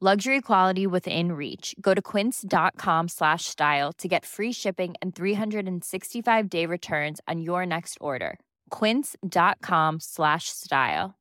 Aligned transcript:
Luxury 0.00 0.40
quality 0.40 0.86
within 0.86 1.32
reach. 1.32 1.74
Go 1.80 1.92
to 1.92 2.00
quince.com 2.00 3.08
slash 3.08 3.46
style 3.46 3.92
to 3.94 4.06
get 4.06 4.24
free 4.24 4.52
shipping 4.52 4.94
and 5.02 5.12
365 5.12 6.48
day 6.48 6.66
returns 6.66 7.20
on 7.26 7.40
your 7.40 7.66
next 7.66 7.98
order. 8.00 8.38
Quince.com 8.70 9.98
slash 9.98 10.50
style. 10.50 11.16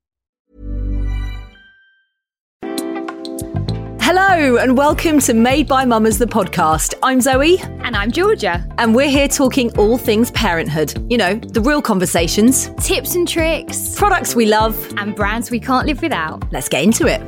Hello 4.00 4.58
and 4.58 4.78
welcome 4.78 5.18
to 5.22 5.34
Made 5.34 5.68
by 5.68 5.84
Mammas, 5.84 6.20
the 6.20 6.26
podcast. 6.28 6.94
I'm 7.02 7.20
Zoe. 7.20 7.58
And 7.84 7.96
I'm 7.96 8.12
Georgia. 8.12 8.64
And 8.78 8.94
we're 8.94 9.10
here 9.10 9.28
talking 9.28 9.76
all 9.80 9.98
things 9.98 10.30
parenthood. 10.30 10.94
You 11.10 11.18
know, 11.18 11.34
the 11.34 11.62
real 11.62 11.82
conversations, 11.82 12.70
Tips 12.80 13.16
and 13.16 13.28
tricks, 13.28 13.96
products 13.98 14.36
we 14.36 14.46
love. 14.46 14.78
and 14.98 15.16
brands 15.16 15.50
we 15.50 15.60
can't 15.60 15.88
live 15.88 16.04
without. 16.04 16.44
Let's 16.54 16.70
get 16.70 16.84
into 16.84 17.08
it. 17.08 17.22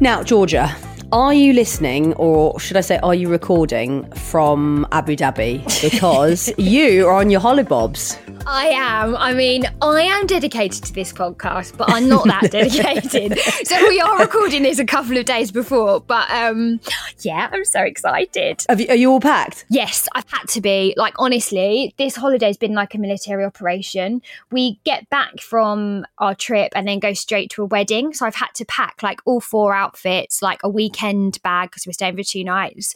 Now, 0.00 0.22
Georgia, 0.24 0.76
are 1.12 1.32
you 1.32 1.52
listening, 1.52 2.14
or 2.14 2.58
should 2.58 2.76
I 2.76 2.80
say, 2.80 2.98
are 2.98 3.14
you 3.14 3.28
recording 3.28 4.10
from 4.12 4.86
Abu 4.92 5.14
Dhabi? 5.16 5.62
Because 5.82 6.52
you 6.58 7.06
are 7.06 7.14
on 7.14 7.30
your 7.30 7.40
hollybobs. 7.40 8.18
I 8.46 8.66
am. 8.68 9.16
I 9.16 9.34
mean, 9.34 9.64
I 9.82 10.02
am 10.02 10.26
dedicated 10.26 10.84
to 10.84 10.92
this 10.92 11.12
podcast, 11.12 11.76
but 11.76 11.90
I'm 11.90 12.08
not 12.08 12.24
that 12.26 12.50
dedicated. 12.52 13.38
so 13.64 13.88
we 13.88 14.00
are 14.00 14.18
recording 14.18 14.62
this 14.62 14.78
a 14.78 14.84
couple 14.84 15.16
of 15.16 15.24
days 15.24 15.50
before, 15.50 16.00
but 16.00 16.30
um, 16.30 16.78
yeah, 17.20 17.48
I'm 17.52 17.64
so 17.64 17.82
excited. 17.82 18.64
Have 18.68 18.80
you, 18.80 18.86
are 18.88 18.94
you 18.94 19.10
all 19.10 19.20
packed? 19.20 19.64
Yes, 19.68 20.08
I've 20.14 20.30
had 20.30 20.48
to 20.50 20.60
be. 20.60 20.94
Like, 20.96 21.14
honestly, 21.18 21.92
this 21.98 22.14
holiday's 22.14 22.56
been 22.56 22.74
like 22.74 22.94
a 22.94 22.98
military 22.98 23.44
operation. 23.44 24.22
We 24.52 24.78
get 24.84 25.10
back 25.10 25.40
from 25.40 26.06
our 26.18 26.34
trip 26.34 26.72
and 26.76 26.86
then 26.86 27.00
go 27.00 27.14
straight 27.14 27.50
to 27.50 27.62
a 27.62 27.66
wedding. 27.66 28.14
So 28.14 28.26
I've 28.26 28.36
had 28.36 28.54
to 28.54 28.64
pack 28.66 29.02
like 29.02 29.20
all 29.24 29.40
four 29.40 29.74
outfits, 29.74 30.40
like 30.40 30.60
a 30.62 30.68
weekend 30.96 31.40
bag 31.42 31.70
because 31.70 31.86
we're 31.86 31.92
staying 31.92 32.16
for 32.16 32.22
two 32.22 32.44
nights, 32.44 32.94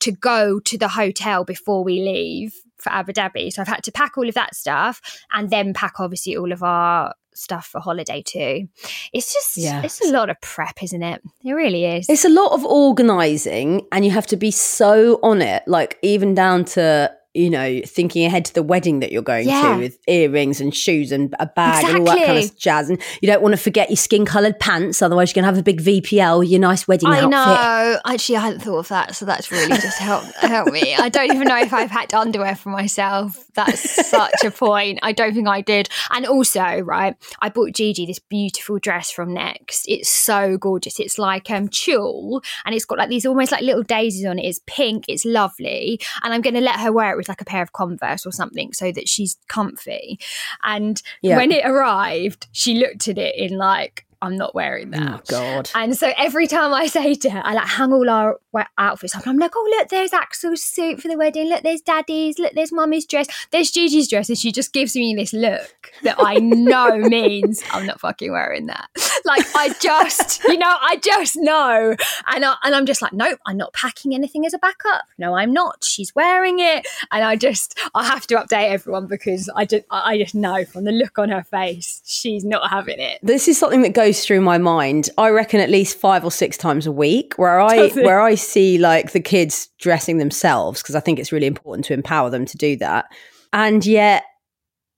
to 0.00 0.12
go 0.12 0.60
to 0.60 0.78
the 0.78 0.88
hotel 0.88 1.44
before 1.44 1.84
we 1.84 2.00
leave 2.00 2.54
for 2.78 2.90
Abu 2.92 3.12
Dhabi. 3.12 3.52
So 3.52 3.60
I've 3.60 3.68
had 3.68 3.82
to 3.84 3.92
pack 3.92 4.16
all 4.16 4.28
of 4.28 4.34
that 4.34 4.54
stuff 4.54 5.00
and 5.32 5.50
then 5.50 5.74
pack 5.74 6.00
obviously 6.00 6.36
all 6.36 6.52
of 6.52 6.62
our 6.62 7.14
stuff 7.34 7.66
for 7.66 7.80
holiday 7.80 8.22
too. 8.22 8.68
It's 9.12 9.32
just, 9.32 9.56
Yeah. 9.56 9.82
it's 9.82 10.00
a 10.04 10.10
lot 10.10 10.30
of 10.30 10.40
prep, 10.40 10.82
isn't 10.82 11.02
it? 11.02 11.22
It 11.44 11.52
really 11.52 11.84
is. 11.84 12.08
It's 12.08 12.24
a 12.24 12.28
lot 12.28 12.52
of 12.52 12.64
organising, 12.64 13.86
and 13.92 14.04
you 14.04 14.10
have 14.10 14.26
to 14.28 14.36
be 14.36 14.50
so 14.50 15.18
on 15.22 15.42
it, 15.42 15.62
like 15.66 15.98
even 16.02 16.34
down 16.34 16.64
to 16.76 17.12
you 17.34 17.48
know 17.50 17.80
thinking 17.86 18.24
ahead 18.24 18.44
to 18.44 18.54
the 18.54 18.62
wedding 18.62 19.00
that 19.00 19.12
you're 19.12 19.22
going 19.22 19.46
Yeah. 19.48 19.74
to 19.74 19.78
with 19.80 19.98
earrings 20.08 20.60
and 20.60 20.74
shoes 20.74 21.12
and 21.12 21.34
a 21.38 21.46
bag 21.46 21.84
and 21.84 21.98
all 21.98 22.04
that 22.06 22.26
kind 22.26 22.38
of 22.38 22.56
jazz. 22.58 22.90
And 22.90 23.00
you 23.22 23.26
don't 23.28 23.40
want 23.42 23.52
to 23.52 23.56
forget 23.60 23.88
your 23.88 23.96
skin 23.96 24.24
coloured 24.24 24.58
pants, 24.58 25.00
otherwise 25.02 25.30
you're 25.30 25.42
gonna 25.42 25.52
have 25.52 25.58
a 25.58 25.62
big 25.62 25.80
VPL, 25.80 26.42
your 26.48 26.60
nice 26.60 26.88
wedding 26.88 27.08
I 27.08 27.18
outfit. 27.18 27.30
know. 27.30 28.00
Actually, 28.04 28.36
I 28.36 28.40
hadn't 28.40 28.60
thought 28.60 28.78
of 28.78 28.88
that, 28.88 29.14
so 29.14 29.24
that's 29.24 29.50
really 29.52 29.68
just 29.68 29.98
helped 29.98 30.34
help 30.36 30.72
me. 30.72 30.94
I 30.96 31.08
don't 31.08 31.32
even 31.32 31.46
know 31.48 31.58
if 31.60 31.72
I've 31.72 31.90
packed 31.90 32.14
underwear 32.14 32.56
for 32.56 32.70
myself. 32.70 33.44
That's 33.54 34.08
such 34.08 34.44
a 34.44 34.50
point. 34.50 34.98
I 35.02 35.12
don't 35.12 35.34
think 35.34 35.48
I 35.48 35.60
did. 35.60 35.88
And 36.10 36.26
also, 36.26 36.80
right, 36.80 37.16
I 37.40 37.48
bought 37.48 37.72
Gigi 37.74 38.06
this 38.06 38.18
beautiful 38.18 38.78
dress 38.78 39.10
from 39.10 39.34
Next. 39.34 39.84
It's 39.88 40.08
so 40.08 40.56
gorgeous. 40.58 40.98
It's 40.98 41.18
like 41.18 41.50
um 41.50 41.68
tulle, 41.68 42.42
and 42.64 42.74
it's 42.74 42.84
got 42.84 42.98
like 42.98 43.08
these 43.08 43.26
almost 43.26 43.52
like 43.52 43.62
little 43.62 43.82
daisies 43.82 44.24
on 44.26 44.38
it. 44.38 44.46
It's 44.46 44.60
pink. 44.66 45.04
It's 45.08 45.24
lovely, 45.24 46.00
and 46.22 46.34
I'm 46.34 46.40
going 46.40 46.54
to 46.54 46.60
let 46.60 46.80
her 46.80 46.92
wear 46.92 47.12
it 47.12 47.16
with 47.20 47.28
like 47.28 47.40
a 47.40 47.44
pair 47.44 47.62
of 47.62 47.72
Converse 47.72 48.26
or 48.26 48.32
something 48.32 48.72
so 48.72 48.90
that 48.92 49.08
she's 49.08 49.36
comfy. 49.48 50.18
And 50.64 51.00
Yeah. 51.22 51.36
when 51.36 51.52
it 51.52 51.64
arrived, 51.64 52.48
she 52.52 52.74
looked 52.74 53.06
at 53.08 53.18
it 53.18 53.34
in 53.36 53.56
like. 53.56 54.06
I'm 54.22 54.36
not 54.36 54.54
wearing 54.54 54.92
oh, 54.94 54.98
that. 54.98 55.10
Oh 55.10 55.20
God. 55.28 55.70
And 55.74 55.96
so 55.96 56.12
every 56.16 56.46
time 56.46 56.74
I 56.74 56.86
say 56.86 57.14
to 57.14 57.30
her, 57.30 57.40
I 57.44 57.54
like 57.54 57.68
hang 57.68 57.92
all 57.92 58.08
our 58.10 58.38
outfits 58.76 59.14
up. 59.14 59.26
I'm 59.26 59.38
like, 59.38 59.52
oh 59.56 59.76
look, 59.78 59.88
there's 59.88 60.12
Axel's 60.12 60.62
suit 60.62 61.00
for 61.00 61.08
the 61.08 61.16
wedding. 61.16 61.48
Look, 61.48 61.62
there's 61.62 61.80
Daddy's. 61.80 62.38
Look, 62.38 62.52
there's 62.54 62.72
Mummy's 62.72 63.06
dress. 63.06 63.26
There's 63.50 63.70
Gigi's 63.70 64.08
dress, 64.08 64.28
and 64.28 64.36
she 64.36 64.52
just 64.52 64.72
gives 64.72 64.94
me 64.94 65.14
this 65.14 65.32
look 65.32 65.92
that 66.02 66.16
I 66.18 66.34
know 66.34 66.98
means 66.98 67.62
I'm 67.70 67.86
not 67.86 68.00
fucking 68.00 68.30
wearing 68.30 68.66
that. 68.66 68.90
Like 69.24 69.44
I 69.54 69.74
just, 69.80 70.44
you 70.44 70.58
know, 70.58 70.76
I 70.80 70.96
just 70.96 71.36
know, 71.36 71.96
and 72.26 72.44
I, 72.44 72.56
and 72.62 72.74
I'm 72.74 72.86
just 72.86 73.00
like, 73.00 73.12
nope, 73.12 73.38
I'm 73.46 73.56
not 73.56 73.72
packing 73.72 74.14
anything 74.14 74.44
as 74.44 74.54
a 74.54 74.58
backup. 74.58 75.04
No, 75.18 75.34
I'm 75.34 75.52
not. 75.52 75.82
She's 75.82 76.14
wearing 76.14 76.58
it, 76.58 76.86
and 77.10 77.24
I 77.24 77.36
just, 77.36 77.78
I 77.94 78.04
have 78.04 78.26
to 78.28 78.36
update 78.36 78.70
everyone 78.70 79.06
because 79.06 79.48
I 79.54 79.64
just, 79.64 79.84
I 79.90 80.18
just 80.18 80.34
know 80.34 80.64
from 80.64 80.84
the 80.84 80.92
look 80.92 81.18
on 81.18 81.30
her 81.30 81.42
face, 81.42 82.02
she's 82.04 82.44
not 82.44 82.70
having 82.70 82.98
it. 82.98 83.18
This 83.22 83.48
is 83.48 83.58
something 83.58 83.82
that 83.82 83.94
goes 83.94 84.09
through 84.12 84.40
my 84.40 84.58
mind. 84.58 85.10
I 85.18 85.30
reckon 85.30 85.60
at 85.60 85.70
least 85.70 85.98
five 85.98 86.24
or 86.24 86.30
six 86.30 86.56
times 86.56 86.86
a 86.86 86.92
week, 86.92 87.34
where 87.36 87.60
I 87.60 87.88
where 87.90 88.20
I 88.20 88.34
see 88.34 88.78
like 88.78 89.12
the 89.12 89.20
kids 89.20 89.68
dressing 89.78 90.18
themselves 90.18 90.82
because 90.82 90.94
I 90.94 91.00
think 91.00 91.18
it's 91.18 91.32
really 91.32 91.46
important 91.46 91.84
to 91.86 91.94
empower 91.94 92.30
them 92.30 92.44
to 92.46 92.56
do 92.56 92.76
that, 92.76 93.06
and 93.52 93.84
yet 93.84 94.24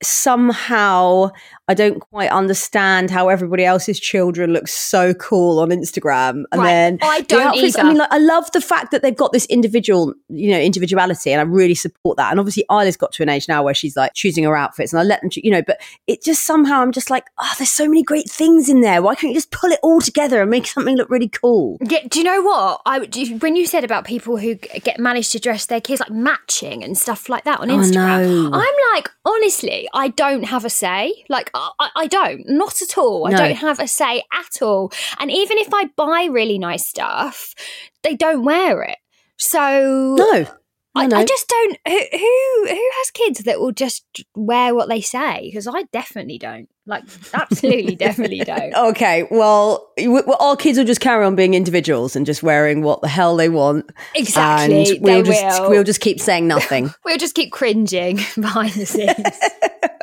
somehow 0.05 1.31
I 1.69 1.75
don't 1.75 2.01
quite 2.01 2.29
understand 2.31 3.11
how 3.11 3.29
everybody 3.29 3.65
else's 3.65 3.99
children 4.01 4.53
look 4.53 4.67
so 4.69 5.15
cool 5.15 5.61
on 5.61 5.71
Instagram, 5.71 6.43
and 6.51 6.61
Right. 6.61 6.67
then 6.67 6.99
I 7.03 7.21
don't 7.23 7.41
outfits- 7.47 7.79
I 7.79 7.85
mean, 7.85 7.97
like, 7.99 8.13
I 8.13 8.19
love 8.19 8.51
the 8.53 8.61
fact 8.61 8.91
that 8.91 9.01
they've 9.03 9.17
got 9.17 9.33
this 9.33 9.47
individual, 9.47 10.13
you 10.29 10.51
know, 10.51 10.59
individuality, 10.59 11.31
and 11.33 11.41
I 11.41 11.45
really 11.45 11.75
support 11.77 12.17
that. 12.19 12.31
And 12.31 12.41
obviously, 12.41 12.65
Isla's 12.71 12.97
got 12.97 13.13
to 13.13 13.23
an 13.23 13.29
age 13.29 13.49
now 13.49 13.63
where 13.63 13.75
she's 13.75 13.97
like 13.97 14.13
choosing 14.15 14.45
her 14.45 14.57
outfits, 14.57 14.93
and 14.93 15.01
I 15.01 15.05
let 15.05 15.21
them, 15.23 15.31
you 15.35 15.51
know. 15.53 15.63
But 15.63 15.81
it 16.07 16.23
just 16.23 16.45
somehow 16.45 16.83
I'm 16.83 16.93
just 16.93 17.11
like, 17.11 17.25
oh, 17.41 17.53
there's 17.59 17.71
so 17.71 17.87
many 17.89 18.03
great 18.03 18.29
things 18.29 18.69
in 18.69 18.81
there. 18.81 19.01
Why 19.01 19.15
can't 19.15 19.33
you 19.33 19.37
just 19.37 19.53
pull 19.53 19.71
it 19.71 19.79
all 19.83 20.01
together 20.01 20.41
and 20.43 20.51
make 20.51 20.67
something 20.67 20.97
look 20.97 21.09
really 21.09 21.29
cool? 21.29 21.79
Yeah, 21.89 22.01
do 22.09 22.19
you 22.19 22.25
know 22.25 22.43
what? 22.43 22.81
I 22.85 22.99
when 23.41 23.57
you 23.57 23.67
said 23.67 23.85
about 23.85 24.05
people 24.05 24.37
who 24.37 24.57
get 24.57 24.99
managed 24.99 25.33
to 25.33 25.39
dress 25.39 25.67
their 25.67 25.81
kids 25.81 26.01
like 26.01 26.11
matching 26.11 26.83
and 26.83 26.99
stuff 26.99 27.29
like 27.29 27.45
that 27.45 27.61
on 27.61 27.71
Oh, 27.71 27.77
Instagram, 27.79 28.51
no. 28.51 28.59
I'm 28.59 28.75
like, 28.95 29.09
honestly, 29.25 29.89
I 29.93 30.09
don't 30.09 30.45
have 30.45 30.65
a 30.65 30.71
say. 30.71 31.25
Like, 31.29 31.51
I, 31.55 31.71
I- 31.97 32.07
don't, 32.07 32.49
not 32.49 32.83
at 32.83 32.97
all. 32.99 33.27
I 33.27 33.31
don't 33.39 33.57
have 33.57 33.79
a 33.81 33.87
say 33.89 34.23
at 34.33 34.63
all. 34.63 34.93
And 35.19 35.31
even 35.31 35.59
if 35.59 35.73
I 35.73 35.87
buy 35.97 36.29
really 36.31 36.59
nice 36.59 36.87
stuff, 36.89 37.55
they 38.03 38.15
don't 38.17 38.45
wear 38.45 38.83
it. 38.83 38.99
So 39.39 40.15
No, 40.19 40.47
I, 40.95 41.05
I 41.07 41.25
just 41.25 41.49
don't. 41.49 41.79
Who, 41.89 41.99
who 42.13 42.67
who 42.69 42.91
has 42.99 43.11
kids 43.13 43.41
that 43.41 43.61
will 43.61 43.73
just 43.73 44.25
wear 44.35 44.75
what 44.75 44.89
they 44.89 45.01
say? 45.01 45.43
Because 45.45 45.67
I 45.67 45.85
definitely 45.85 46.39
don't. 46.39 46.69
Like, 46.85 47.05
absolutely, 47.33 47.95
definitely 47.95 48.39
don't. 48.45 48.75
Okay, 48.75 49.27
well, 49.31 49.93
our 50.41 50.57
kids 50.57 50.79
will 50.79 50.85
just 50.85 51.01
carry 51.01 51.25
on 51.25 51.37
being 51.37 51.55
individuals 51.55 52.17
and 52.17 52.27
just 52.27 52.43
wearing 52.43 52.83
what 52.83 53.01
the 53.03 53.09
hell 53.09 53.37
they 53.37 53.49
want. 53.49 53.91
Exactly, 54.15 54.97
and 54.97 55.03
we'll 55.03 55.23
they 55.23 55.31
just 55.31 55.63
will. 55.63 55.71
we'll 55.71 55.85
just 55.85 56.01
keep 56.01 56.21
saying 56.21 56.47
nothing. 56.47 56.93
We'll 57.05 57.19
just 57.19 57.35
keep 57.35 57.53
cringing 57.53 58.17
behind 58.41 58.73
the 58.73 58.87
scenes. 58.87 59.13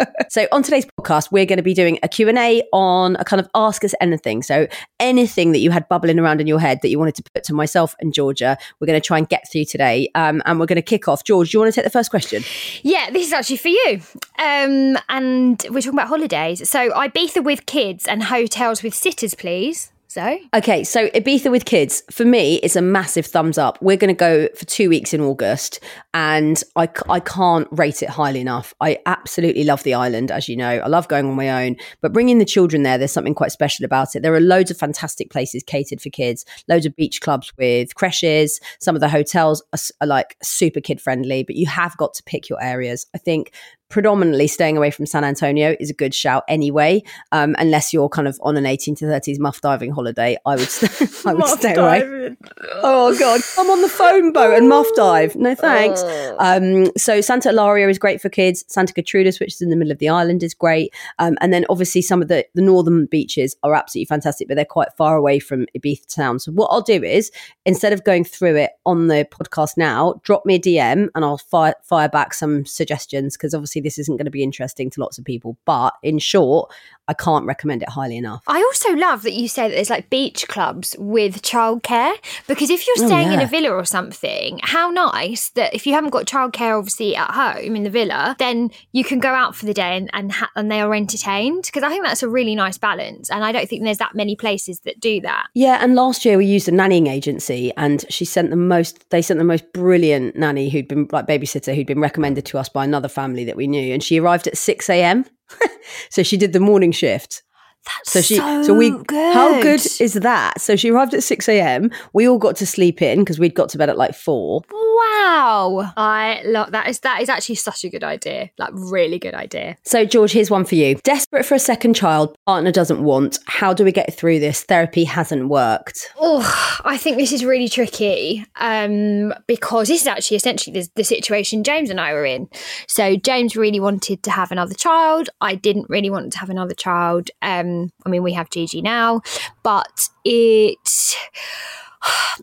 so 0.30 0.48
on 0.51 0.63
today's 0.63 0.86
podcast, 0.86 1.31
we're 1.31 1.46
going 1.46 1.57
to 1.57 1.63
be 1.63 1.74
doing 1.74 2.00
a 2.04 2.07
Q 2.07 2.30
and 2.30 2.38
A 2.38 2.63
on 2.74 3.16
a 3.18 3.25
kind 3.25 3.40
of 3.40 3.50
ask 3.56 3.84
us 3.84 3.94
anything. 4.01 4.44
So 4.44 4.68
anything 5.00 5.51
that 5.51 5.60
you 5.60 5.72
had 5.72 5.88
bubbling 5.90 6.19
around 6.19 6.42
in 6.42 6.48
your 6.48 6.60
head 6.60 6.80
that 6.81 6.90
you 6.90 7.00
wanted 7.00 7.16
to 7.16 7.24
put 7.34 7.44
to 7.46 7.54
myself 7.54 7.96
and 8.00 8.13
Georgia, 8.13 8.57
we're 8.80 8.88
going 8.88 9.00
to 9.00 9.06
try 9.06 9.18
and 9.18 9.28
get 9.28 9.50
through 9.51 9.66
today. 9.66 10.10
Um, 10.16 10.42
and 10.46 10.60
we're 10.60 10.66
going 10.66 10.78
to 10.78 10.81
kick 10.81 11.07
off. 11.07 11.24
George, 11.24 11.51
do 11.51 11.57
you 11.57 11.62
want 11.62 11.74
to 11.74 11.75
take 11.75 11.86
the 11.86 11.92
first 11.92 12.10
question? 12.10 12.44
yeah, 12.84 13.10
this 13.12 13.28
is 13.28 13.34
actually 13.34 13.57
for 13.57 13.69
you. 13.69 14.01
Um, 14.38 14.98
and 15.10 15.66
we're 15.69 15.81
talking 15.81 15.94
about 15.94 16.07
holidays. 16.07 16.69
So 16.69 16.90
Ibiza 16.92 17.44
with 17.44 17.66
kids 17.66 18.07
and 18.07 18.24
hotels 18.24 18.84
with 18.84 18.94
sitters, 18.94 19.36
please. 19.36 19.92
So 20.09 20.39
Okay, 20.56 20.83
so 20.83 21.07
Ibiza 21.09 21.51
with 21.51 21.65
kids 21.65 22.01
for 22.09 22.25
me 22.25 22.56
is 22.56 22.75
a 22.75 22.81
massive 22.81 23.27
thumbs 23.27 23.59
up. 23.59 23.77
We're 23.79 23.95
going 23.95 24.13
to 24.13 24.17
go 24.17 24.50
for 24.57 24.65
two 24.65 24.89
weeks 24.89 25.13
in 25.13 25.21
August, 25.21 25.79
and 26.15 26.63
I, 26.75 26.89
I 27.07 27.19
can't 27.19 27.67
rate 27.69 28.01
it 28.01 28.09
highly 28.09 28.41
enough. 28.41 28.73
I 28.81 28.97
absolutely 29.06 29.63
love 29.65 29.83
the 29.83 29.94
island, 29.94 30.31
as 30.31 30.50
you 30.50 30.56
know. 30.56 30.67
I 30.67 30.88
love 30.88 31.07
going 31.09 31.27
on 31.27 31.35
my 31.35 31.63
own, 31.63 31.75
but 32.01 32.11
bringing 32.11 32.39
the 32.39 32.45
children 32.45 32.81
there, 32.81 32.97
there's 32.97 33.11
something 33.11 33.35
quite 33.35 33.51
special 33.51 33.85
about 33.85 34.15
it. 34.15 34.23
There 34.23 34.33
are 34.33 34.39
loads 34.39 34.71
of 34.71 34.77
fantastic 34.77 35.29
places 35.29 35.61
catered 35.61 36.01
for 36.01 36.09
kids, 36.09 36.44
loads 36.67 36.88
of 36.88 36.95
beach 36.95 37.21
clubs 37.21 37.53
with 37.59 37.94
creches. 37.94 38.59
Some 38.79 38.95
of 38.95 39.01
the 39.01 39.09
hotels 39.09 39.62
are, 39.73 39.79
are 40.01 40.07
like 40.07 40.38
super 40.41 40.81
kid 40.81 41.00
friendly, 41.00 41.44
but 41.44 41.55
you 41.55 41.67
have 41.67 41.95
got 41.97 42.15
to 42.15 42.23
pick 42.23 42.50
your 42.50 42.62
areas. 42.63 43.05
I 43.13 43.19
think 43.19 43.51
predominantly 43.89 44.47
staying 44.47 44.77
away 44.77 44.91
from 44.91 45.06
San 45.06 45.24
Antonio 45.24 45.75
is 45.80 45.89
a 45.89 45.94
good 45.94 46.13
shout 46.13 46.44
anyway, 46.47 47.03
um, 47.31 47.56
unless 47.57 47.91
you're 47.91 48.07
kind 48.07 48.27
of 48.27 48.39
on 48.41 48.56
an 48.56 48.65
18 48.65 48.95
to 48.95 49.06
30s 49.06 49.39
muff 49.39 49.62
diving 49.62 49.91
holiday. 49.91 50.38
I 50.45 50.56
would, 50.56 50.69
st- 50.69 51.12
I 51.25 51.33
would 51.33 51.47
stay 51.47 51.74
away. 51.74 52.36
Oh 52.75 53.18
god, 53.18 53.41
I'm 53.57 53.69
on 53.69 53.81
the 53.81 53.89
foam 53.89 54.31
boat 54.31 54.56
and 54.56 54.69
muff 54.69 54.88
dive. 54.95 55.36
No 55.36 55.56
thanks. 55.56 56.03
Um, 56.38 56.91
so 56.95 57.19
Santa 57.19 57.50
Eularia 57.50 57.89
is 57.89 57.97
great 57.97 58.21
for 58.21 58.30
kids. 58.30 58.63
Santa 58.68 58.94
Gertrudis, 58.94 59.39
which 59.39 59.56
is 59.56 59.62
in 59.62 59.69
the 59.69 59.75
middle 59.75 59.91
of 59.91 59.97
the 59.97 60.09
island, 60.09 60.44
is 60.44 60.53
great. 60.53 60.94
Um, 61.18 61.38
and 61.41 61.51
then 61.51 61.65
obviously 61.69 62.01
some 62.01 62.21
of 62.21 62.27
the 62.27 62.45
the 62.53 62.62
northern 62.62 63.07
beaches 63.07 63.56
are 63.63 63.74
absolutely 63.74 64.06
fantastic, 64.06 64.47
but 64.47 64.56
they're 64.56 64.65
quite 64.65 64.94
far 64.97 65.18
away 65.18 65.39
from 65.39 65.65
Ibiza 65.75 66.13
town. 66.13 66.39
So 66.39 66.51
what 66.51 66.68
I'll 66.68 66.81
do 66.81 67.03
is 67.03 67.31
instead 67.65 67.94
of 67.94 68.03
going 68.03 68.24
through 68.24 68.57
it 68.57 68.71
on 68.86 69.07
the 69.07 69.27
podcast 69.31 69.77
now, 69.77 70.21
drop 70.24 70.45
me 70.45 70.56
a 70.56 70.59
DM 70.59 71.09
and 71.15 71.25
I'll 71.25 71.38
fire 71.38 71.74
fire 71.83 72.09
back 72.09 72.33
some 72.36 72.65
suggestions 72.65 73.36
because 73.36 73.56
obviously 73.56 73.78
this 73.81 73.97
isn't 73.97 74.17
going 74.17 74.25
to 74.25 74.31
be 74.31 74.43
interesting 74.43 74.89
to 74.91 75.01
lots 75.01 75.17
of 75.17 75.25
people. 75.25 75.57
But 75.65 75.93
in 76.03 76.19
short, 76.19 76.71
I 77.09 77.13
can't 77.13 77.45
recommend 77.45 77.81
it 77.83 77.89
highly 77.89 78.17
enough. 78.17 78.44
I 78.47 78.59
also 78.59 78.94
love 78.94 79.23
that 79.23 79.33
you 79.33 79.47
say 79.50 79.67
that 79.67 79.75
there's 79.75 79.89
like 79.89 80.09
beach 80.09 80.47
clubs 80.47 80.95
with 80.97 81.41
childcare 81.41 82.13
because 82.47 82.69
if 82.69 82.85
you're 82.88 82.95
Oh, 83.03 83.07
staying 83.07 83.31
in 83.33 83.41
a 83.41 83.47
villa 83.47 83.71
or 83.71 83.83
something, 83.85 84.59
how 84.63 84.89
nice 84.91 85.50
that 85.51 85.73
if 85.73 85.85
you 85.88 85.94
haven't 85.94 86.11
got 86.11 86.25
childcare 86.25 86.77
obviously 86.77 87.15
at 87.15 87.31
home 87.31 87.75
in 87.75 87.83
the 87.83 87.89
villa, 87.89 88.35
then 88.39 88.69
you 88.91 89.03
can 89.03 89.19
go 89.19 89.29
out 89.29 89.56
for 89.56 89.65
the 89.65 89.73
day 89.73 89.97
and 89.97 90.09
and, 90.13 90.31
ha- 90.31 90.51
and 90.56 90.71
they 90.71 90.79
are 90.81 90.94
entertained 90.94 91.63
because 91.65 91.83
I 91.83 91.89
think 91.89 92.06
that's 92.06 92.23
a 92.23 92.29
really 92.29 92.56
nice 92.56 92.77
balance 92.77 93.29
and 93.31 93.44
I 93.44 93.51
don't 93.51 93.67
think 93.67 93.83
there's 93.83 93.97
that 93.97 94.15
many 94.15 94.35
places 94.35 94.79
that 94.81 95.00
do 95.00 95.19
that. 95.21 95.47
Yeah, 95.55 95.79
and 95.81 95.95
last 95.95 96.25
year 96.25 96.38
we 96.38 96.45
used 96.45 96.67
a 96.67 96.71
nannying 96.71 97.09
agency, 97.09 97.73
and 97.77 98.05
she 98.09 98.23
sent 98.25 98.50
the 98.51 98.55
most. 98.55 99.09
They 99.09 99.21
sent 99.21 99.39
the 99.39 99.44
most 99.44 99.71
brilliant 99.73 100.35
nanny 100.35 100.69
who'd 100.69 100.88
been 100.88 101.07
like 101.12 101.25
babysitter 101.25 101.73
who'd 101.75 101.88
been 101.88 102.00
recommended 102.00 102.45
to 102.47 102.57
us 102.59 102.69
by 102.69 102.83
another 102.83 103.07
family 103.07 103.44
that 103.45 103.55
we 103.57 103.65
knew, 103.67 103.94
and 103.94 104.03
she 104.03 104.19
arrived 104.19 104.47
at 104.47 104.57
six 104.57 104.89
a.m. 104.89 105.25
so 106.10 106.24
she 106.24 106.38
did 106.38 106.54
the 106.54 106.60
morning 106.60 106.92
shift. 106.92 107.44
That's 107.85 108.11
So 108.11 108.21
she, 108.21 108.35
so, 108.35 108.63
so 108.63 108.73
we, 108.73 108.91
good. 108.91 109.33
how 109.33 109.61
good 109.61 109.81
is 109.99 110.13
that? 110.13 110.61
So 110.61 110.75
she 110.75 110.91
arrived 110.91 111.13
at 111.13 111.23
six 111.23 111.47
a.m. 111.49 111.91
We 112.13 112.27
all 112.27 112.37
got 112.37 112.55
to 112.57 112.65
sleep 112.65 113.01
in 113.01 113.19
because 113.19 113.39
we'd 113.39 113.55
got 113.55 113.69
to 113.69 113.77
bed 113.77 113.89
at 113.89 113.97
like 113.97 114.13
four. 114.13 114.61
Wow, 114.71 115.93
I 115.95 116.41
love 116.43 116.71
that. 116.71 116.89
Is 116.89 116.99
that 116.99 117.21
is 117.21 117.29
actually 117.29 117.55
such 117.55 117.85
a 117.85 117.89
good 117.89 118.03
idea? 118.03 118.49
Like 118.57 118.71
really 118.73 119.17
good 119.17 119.33
idea. 119.33 119.77
So 119.85 120.03
George, 120.03 120.33
here's 120.33 120.51
one 120.51 120.65
for 120.65 120.75
you. 120.75 120.95
Desperate 121.03 121.45
for 121.45 121.55
a 121.55 121.59
second 121.59 121.93
child, 121.95 122.35
partner 122.45 122.71
doesn't 122.71 123.01
want. 123.01 123.39
How 123.45 123.73
do 123.73 123.85
we 123.85 123.91
get 123.93 124.13
through 124.13 124.39
this? 124.39 124.63
Therapy 124.63 125.05
hasn't 125.05 125.47
worked. 125.47 126.09
Oh, 126.17 126.79
I 126.83 126.97
think 126.97 127.17
this 127.17 127.31
is 127.31 127.45
really 127.45 127.69
tricky 127.69 128.45
um, 128.57 129.33
because 129.47 129.87
this 129.87 130.01
is 130.01 130.07
actually 130.07 130.37
essentially 130.37 130.79
the, 130.79 130.89
the 130.95 131.03
situation 131.03 131.63
James 131.63 131.89
and 131.89 131.99
I 131.99 132.13
were 132.13 132.25
in. 132.25 132.49
So 132.87 133.15
James 133.15 133.55
really 133.55 133.79
wanted 133.79 134.21
to 134.23 134.31
have 134.31 134.51
another 134.51 134.73
child. 134.73 135.29
I 135.39 135.55
didn't 135.55 135.89
really 135.89 136.09
want 136.09 136.33
to 136.33 136.39
have 136.39 136.49
another 136.49 136.75
child. 136.75 137.29
Um, 137.41 137.78
I 138.05 138.09
mean, 138.09 138.23
we 138.23 138.33
have 138.33 138.49
Gigi 138.49 138.81
now, 138.81 139.21
but 139.63 140.09
it. 140.25 141.15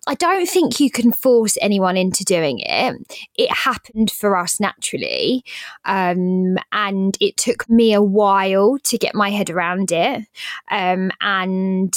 I 0.07 0.15
don't 0.15 0.47
think 0.47 0.81
you 0.81 0.91
can 0.91 1.13
force 1.13 1.57
anyone 1.63 1.97
into 1.97 2.25
doing 2.25 2.61
it. 2.61 2.95
It 3.37 3.51
happened 3.51 4.11
for 4.11 4.37
us 4.37 4.61
naturally. 4.61 5.45
Um, 5.87 6.59
and 6.73 7.17
it 7.21 7.39
took 7.39 7.69
me 7.69 7.95
a 7.95 8.03
while 8.03 8.79
to 8.85 8.99
get 8.99 9.15
my 9.15 9.31
head 9.31 9.49
around 9.49 9.93
it. 9.93 10.27
Um, 10.71 11.11
and 11.23 11.95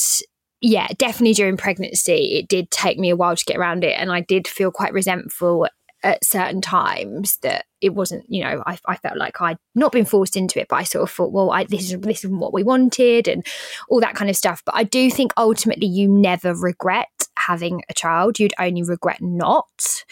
yeah, 0.62 0.88
definitely 0.98 1.34
during 1.34 1.58
pregnancy, 1.58 2.40
it 2.40 2.48
did 2.48 2.72
take 2.72 2.98
me 2.98 3.10
a 3.10 3.16
while 3.16 3.36
to 3.36 3.46
get 3.46 3.58
around 3.58 3.84
it. 3.84 3.96
And 3.98 4.12
I 4.12 4.22
did 4.22 4.48
feel 4.48 4.72
quite 4.72 4.94
resentful 4.94 5.68
at 6.04 6.24
certain 6.24 6.62
times 6.62 7.38
that 7.38 7.66
it 7.82 7.94
wasn't, 7.94 8.26
you 8.30 8.44
know, 8.44 8.64
I, 8.66 8.78
I 8.86 8.96
felt 8.98 9.18
like 9.18 9.42
I'd 9.42 9.58
not 9.76 9.92
been 9.92 10.06
forced 10.06 10.38
into 10.38 10.60
it, 10.60 10.68
but 10.70 10.78
I 10.78 10.84
sort 10.84 11.04
of 11.04 11.12
thought, 11.12 11.32
well, 11.32 11.52
I, 11.52 11.66
this 11.66 11.92
is 11.92 12.00
this 12.00 12.24
is 12.24 12.30
what 12.30 12.54
we 12.54 12.64
wanted 12.64 13.28
and 13.28 13.46
all 13.90 14.00
that 14.02 14.16
kind 14.16 14.30
of 14.30 14.36
stuff. 14.36 14.62
But 14.66 14.76
I 14.76 14.84
do 14.84 15.10
think 15.12 15.34
ultimately 15.38 15.88
you 15.88 16.08
never 16.08 16.54
regret 16.54 17.08
having 17.38 17.82
a 17.90 17.94
child. 17.94 18.40
You'd 18.40 18.54
only 18.60 18.84
regret 18.84 19.22
not. 19.22 20.04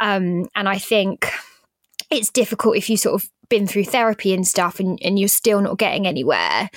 Um, 0.00 0.46
and 0.54 0.68
I 0.68 0.78
think 0.78 1.30
it's 2.10 2.30
difficult 2.30 2.76
if 2.76 2.88
you 2.88 2.96
sort 2.96 3.22
of 3.22 3.30
been 3.48 3.66
through 3.66 3.84
therapy 3.84 4.32
and 4.32 4.46
stuff 4.46 4.80
and, 4.80 4.98
and 5.02 5.18
you're 5.18 5.28
still 5.28 5.60
not 5.60 5.78
getting 5.78 6.06
anywhere 6.06 6.70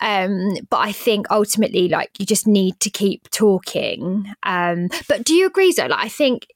um 0.00 0.56
but 0.68 0.78
i 0.78 0.90
think 0.90 1.30
ultimately 1.30 1.88
like 1.88 2.10
you 2.18 2.26
just 2.26 2.48
need 2.48 2.78
to 2.80 2.90
keep 2.90 3.30
talking 3.30 4.26
um 4.42 4.88
but 5.08 5.24
do 5.24 5.34
you 5.34 5.46
agree 5.46 5.72
though 5.72 5.86
like 5.86 6.04
i 6.04 6.08
think 6.08 6.48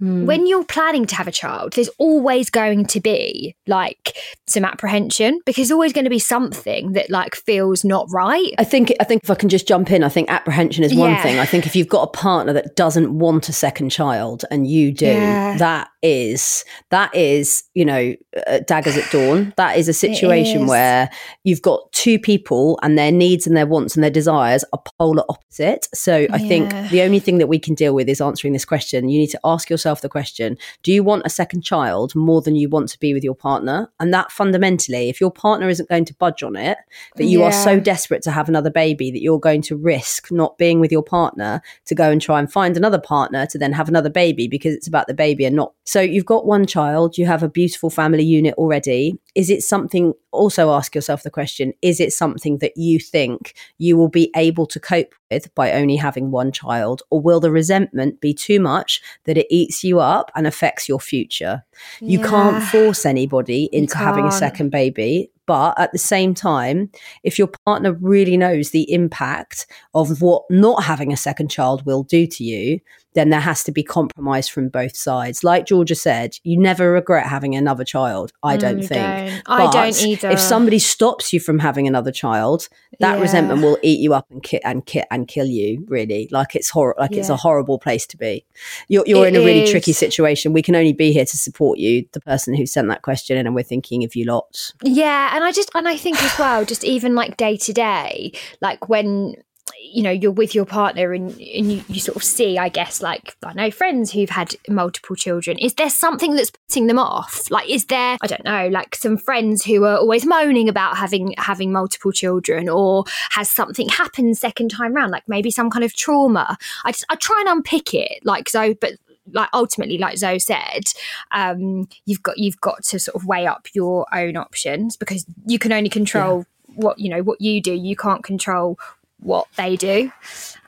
Hmm. 0.00 0.24
when 0.26 0.46
you're 0.46 0.64
planning 0.64 1.04
to 1.06 1.14
have 1.16 1.28
a 1.28 1.32
child, 1.32 1.74
there's 1.74 1.90
always 1.98 2.48
going 2.48 2.86
to 2.86 3.00
be 3.00 3.54
like 3.66 4.16
some 4.48 4.64
apprehension 4.64 5.38
because 5.44 5.56
there's 5.68 5.70
always 5.70 5.92
going 5.92 6.04
to 6.04 6.10
be 6.10 6.18
something 6.18 6.92
that 6.92 7.10
like 7.10 7.34
feels 7.34 7.84
not 7.84 8.06
right. 8.10 8.52
I 8.58 8.64
think 8.64 8.92
I 8.98 9.04
think 9.04 9.22
if 9.22 9.30
I 9.30 9.34
can 9.34 9.50
just 9.50 9.68
jump 9.68 9.90
in, 9.92 10.02
I 10.02 10.08
think 10.08 10.30
apprehension 10.30 10.84
is 10.84 10.94
one 10.94 11.10
Yeah. 11.10 11.22
thing. 11.22 11.38
I 11.38 11.44
think 11.44 11.66
if 11.66 11.76
you've 11.76 11.88
got 11.88 12.02
a 12.04 12.06
partner 12.10 12.54
that 12.54 12.76
doesn't 12.76 13.16
want 13.18 13.48
a 13.50 13.52
second 13.52 13.90
child 13.90 14.44
and 14.50 14.66
you 14.66 14.90
do, 14.92 15.04
Yeah. 15.06 15.58
that 15.58 15.89
is 16.02 16.64
that 16.90 17.14
is 17.14 17.64
you 17.74 17.84
know 17.84 18.14
uh, 18.46 18.60
daggers 18.66 18.96
at 18.96 19.10
dawn. 19.10 19.52
That 19.56 19.76
is 19.76 19.88
a 19.88 19.92
situation 19.92 20.62
is. 20.62 20.68
where 20.68 21.10
you've 21.44 21.62
got 21.62 21.90
two 21.92 22.18
people 22.18 22.78
and 22.82 22.96
their 22.96 23.12
needs 23.12 23.46
and 23.46 23.56
their 23.56 23.66
wants 23.66 23.94
and 23.94 24.02
their 24.02 24.10
desires 24.10 24.64
are 24.72 24.82
polar 24.98 25.24
opposite. 25.28 25.88
So 25.94 26.26
I 26.30 26.38
think 26.38 26.70
the 26.90 27.02
only 27.02 27.18
thing 27.18 27.38
that 27.38 27.48
we 27.48 27.58
can 27.58 27.74
deal 27.74 27.94
with 27.94 28.08
is 28.08 28.20
answering 28.20 28.52
this 28.52 28.64
question. 28.64 29.08
You 29.08 29.18
need 29.18 29.30
to 29.30 29.40
ask 29.44 29.68
yourself 29.68 30.00
the 30.00 30.08
question: 30.08 30.56
Do 30.82 30.92
you 30.92 31.02
want 31.02 31.22
a 31.24 31.30
second 31.30 31.62
child 31.62 32.14
more 32.14 32.40
than 32.40 32.56
you 32.56 32.68
want 32.68 32.88
to 32.90 32.98
be 32.98 33.14
with 33.14 33.24
your 33.24 33.34
partner? 33.34 33.90
And 34.00 34.12
that 34.14 34.32
fundamentally, 34.32 35.08
if 35.08 35.20
your 35.20 35.30
partner 35.30 35.68
isn't 35.68 35.88
going 35.88 36.04
to 36.06 36.14
budge 36.14 36.42
on 36.42 36.56
it, 36.56 36.78
that 37.16 37.24
you 37.24 37.42
are 37.42 37.52
so 37.52 37.78
desperate 37.80 38.22
to 38.22 38.30
have 38.30 38.48
another 38.48 38.70
baby 38.70 39.10
that 39.10 39.22
you're 39.22 39.40
going 39.40 39.62
to 39.62 39.76
risk 39.76 40.30
not 40.30 40.58
being 40.58 40.80
with 40.80 40.92
your 40.92 41.02
partner 41.02 41.62
to 41.86 41.94
go 41.94 42.10
and 42.10 42.20
try 42.20 42.38
and 42.38 42.52
find 42.52 42.76
another 42.76 42.98
partner 42.98 43.46
to 43.46 43.58
then 43.58 43.72
have 43.72 43.88
another 43.88 44.10
baby 44.10 44.48
because 44.48 44.74
it's 44.74 44.86
about 44.86 45.06
the 45.06 45.14
baby 45.14 45.44
and 45.44 45.56
not. 45.56 45.72
So 45.90 46.00
you've 46.00 46.24
got 46.24 46.46
one 46.46 46.66
child, 46.66 47.18
you 47.18 47.26
have 47.26 47.42
a 47.42 47.48
beautiful 47.48 47.90
family 47.90 48.22
unit 48.22 48.54
already. 48.54 49.18
Is 49.34 49.50
it 49.50 49.64
something, 49.64 50.12
also 50.30 50.70
ask 50.70 50.94
yourself 50.94 51.24
the 51.24 51.32
question, 51.32 51.72
is 51.82 51.98
it 51.98 52.12
something 52.12 52.58
that 52.58 52.76
you 52.76 53.00
think 53.00 53.54
you 53.78 53.96
will 53.96 54.08
be 54.08 54.30
able 54.36 54.66
to 54.66 54.78
cope 54.78 55.16
with 55.32 55.52
by 55.56 55.72
only 55.72 55.96
having 55.96 56.30
one 56.30 56.52
child? 56.52 57.02
Or 57.10 57.20
will 57.20 57.40
the 57.40 57.50
resentment 57.50 58.20
be 58.20 58.32
too 58.32 58.60
much 58.60 59.02
that 59.24 59.36
it 59.36 59.48
eats 59.50 59.82
you 59.82 59.98
up 59.98 60.30
and 60.36 60.46
affects 60.46 60.88
your 60.88 61.00
future? 61.00 61.64
You 62.00 62.20
can't 62.20 62.62
force 62.62 63.04
anybody 63.04 63.68
into 63.72 63.96
having 63.96 64.26
a 64.26 64.30
second 64.30 64.70
baby. 64.70 65.32
But 65.44 65.76
at 65.80 65.90
the 65.90 65.98
same 65.98 66.34
time, 66.34 66.92
if 67.24 67.36
your 67.36 67.48
partner 67.66 67.94
really 67.94 68.36
knows 68.36 68.70
the 68.70 68.88
impact 68.92 69.66
of 69.94 70.22
what 70.22 70.44
not 70.48 70.84
having 70.84 71.12
a 71.12 71.16
second 71.16 71.50
child 71.50 71.84
will 71.84 72.04
do 72.04 72.28
to 72.28 72.44
you, 72.44 72.78
then 73.14 73.30
there 73.30 73.40
has 73.40 73.64
to 73.64 73.72
be 73.72 73.82
compromise 73.82 74.48
from 74.48 74.68
both 74.68 74.96
sides. 74.96 75.42
Like 75.42 75.66
Georgia 75.66 75.94
said, 75.94 76.36
you 76.44 76.58
never 76.58 76.92
regret 76.92 77.26
having 77.26 77.54
another 77.54 77.84
child, 77.84 78.32
I 78.42 78.56
Mm, 78.56 78.60
don't 78.60 78.78
you 78.78 78.86
think. 78.86 79.02
don't. 79.16 79.42
I 79.46 79.70
don't 79.72 80.00
either. 80.00 80.30
If 80.30 80.40
somebody 80.40 80.78
stops 80.78 81.32
you 81.32 81.40
from 81.40 81.58
having 81.58 81.88
another 81.88 82.12
child, 82.12 82.68
that 83.00 83.16
Yeah. 83.16 83.22
resentment 83.22 83.62
will 83.62 83.78
eat 83.82 83.98
you 84.00 84.14
up 84.14 84.26
and 84.30 84.42
ki- 84.42 84.60
and 84.64 84.84
ki- 84.86 85.02
and 85.10 85.26
kill 85.26 85.46
you. 85.46 85.84
Really, 85.88 86.28
like 86.30 86.54
it's 86.54 86.70
hor- 86.70 86.94
like 86.98 87.16
it's 87.16 87.28
a 87.30 87.36
horrible 87.36 87.78
place 87.78 88.06
to 88.06 88.16
be. 88.16 88.44
You're 88.88 89.04
you're 89.06 89.24
It 89.26 89.34
in 89.34 89.36
a 89.36 89.44
really 89.44 89.62
is. 89.64 89.70
tricky 89.70 89.92
situation. 89.92 90.52
We 90.52 90.62
can 90.62 90.76
only 90.76 90.92
be 90.92 91.12
here 91.12 91.24
to 91.24 91.36
support 91.36 91.78
you, 91.78 92.04
the 92.12 92.20
person 92.20 92.54
who 92.54 92.66
sent 92.66 92.88
that 92.88 93.02
question 93.02 93.36
in, 93.36 93.46
and 93.46 93.54
we're 93.54 93.62
thinking 93.64 94.04
of 94.04 94.14
you 94.14 94.24
lots. 94.26 94.72
Yeah, 94.82 95.34
and 95.34 95.42
I 95.42 95.50
just 95.52 95.70
and 95.74 95.88
I 95.88 95.96
think 95.96 96.22
as 96.22 96.38
well, 96.38 96.64
just 96.64 96.84
even 96.84 97.14
like 97.14 97.36
day 97.36 97.56
to 97.56 97.72
day, 97.72 98.32
like 98.60 98.88
when 98.88 99.34
you 99.82 100.02
know 100.02 100.10
you're 100.10 100.30
with 100.30 100.54
your 100.54 100.64
partner 100.64 101.12
and 101.12 101.30
and 101.30 101.72
you, 101.72 101.82
you 101.88 102.00
sort 102.00 102.16
of 102.16 102.24
see, 102.24 102.58
I 102.58 102.68
guess, 102.68 103.02
like 103.02 103.36
I 103.42 103.52
know 103.52 103.70
friends 103.70 104.12
who've 104.12 104.30
had 104.30 104.54
multiple 104.68 105.16
children. 105.16 105.58
Is 105.58 105.74
there 105.74 105.90
something 105.90 106.36
that's 106.36 106.50
putting 106.50 106.86
them 106.86 106.98
off? 106.98 107.50
Like, 107.50 107.68
is 107.68 107.86
there 107.86 108.16
I 108.20 108.26
don't 108.26 108.44
know, 108.44 108.68
like 108.68 108.94
some 108.94 109.16
friends 109.16 109.64
who 109.64 109.84
are 109.84 109.96
always 109.96 110.26
moaning 110.26 110.68
about 110.68 110.96
having 110.96 111.34
having 111.38 111.72
multiple 111.72 112.12
children, 112.12 112.68
or 112.68 113.04
has 113.30 113.50
something 113.50 113.88
happened 113.88 114.38
second 114.38 114.70
time 114.70 114.94
round, 114.94 115.10
like 115.10 115.24
maybe 115.28 115.50
some 115.50 115.70
kind 115.70 115.84
of 115.84 115.94
trauma? 115.94 116.56
I 116.84 116.92
just 116.92 117.06
I 117.08 117.16
try 117.16 117.38
and 117.40 117.48
unpick 117.48 117.94
it, 117.94 118.24
like 118.24 118.48
so, 118.48 118.74
but 118.74 118.92
like 119.32 119.48
ultimately 119.52 119.98
like 119.98 120.16
zoe 120.16 120.38
said 120.40 120.82
um 121.30 121.86
you've 122.06 122.22
got 122.22 122.36
you've 122.38 122.60
got 122.60 122.82
to 122.82 122.98
sort 122.98 123.14
of 123.14 123.26
weigh 123.26 123.46
up 123.46 123.68
your 123.74 124.06
own 124.12 124.36
options 124.36 124.96
because 124.96 125.24
you 125.46 125.58
can 125.58 125.72
only 125.72 125.90
control 125.90 126.44
what 126.74 126.98
you 126.98 127.08
know 127.08 127.22
what 127.22 127.40
you 127.40 127.60
do 127.60 127.72
you 127.72 127.94
can't 127.94 128.24
control 128.24 128.78
what 129.20 129.46
they 129.56 129.76
do. 129.76 130.10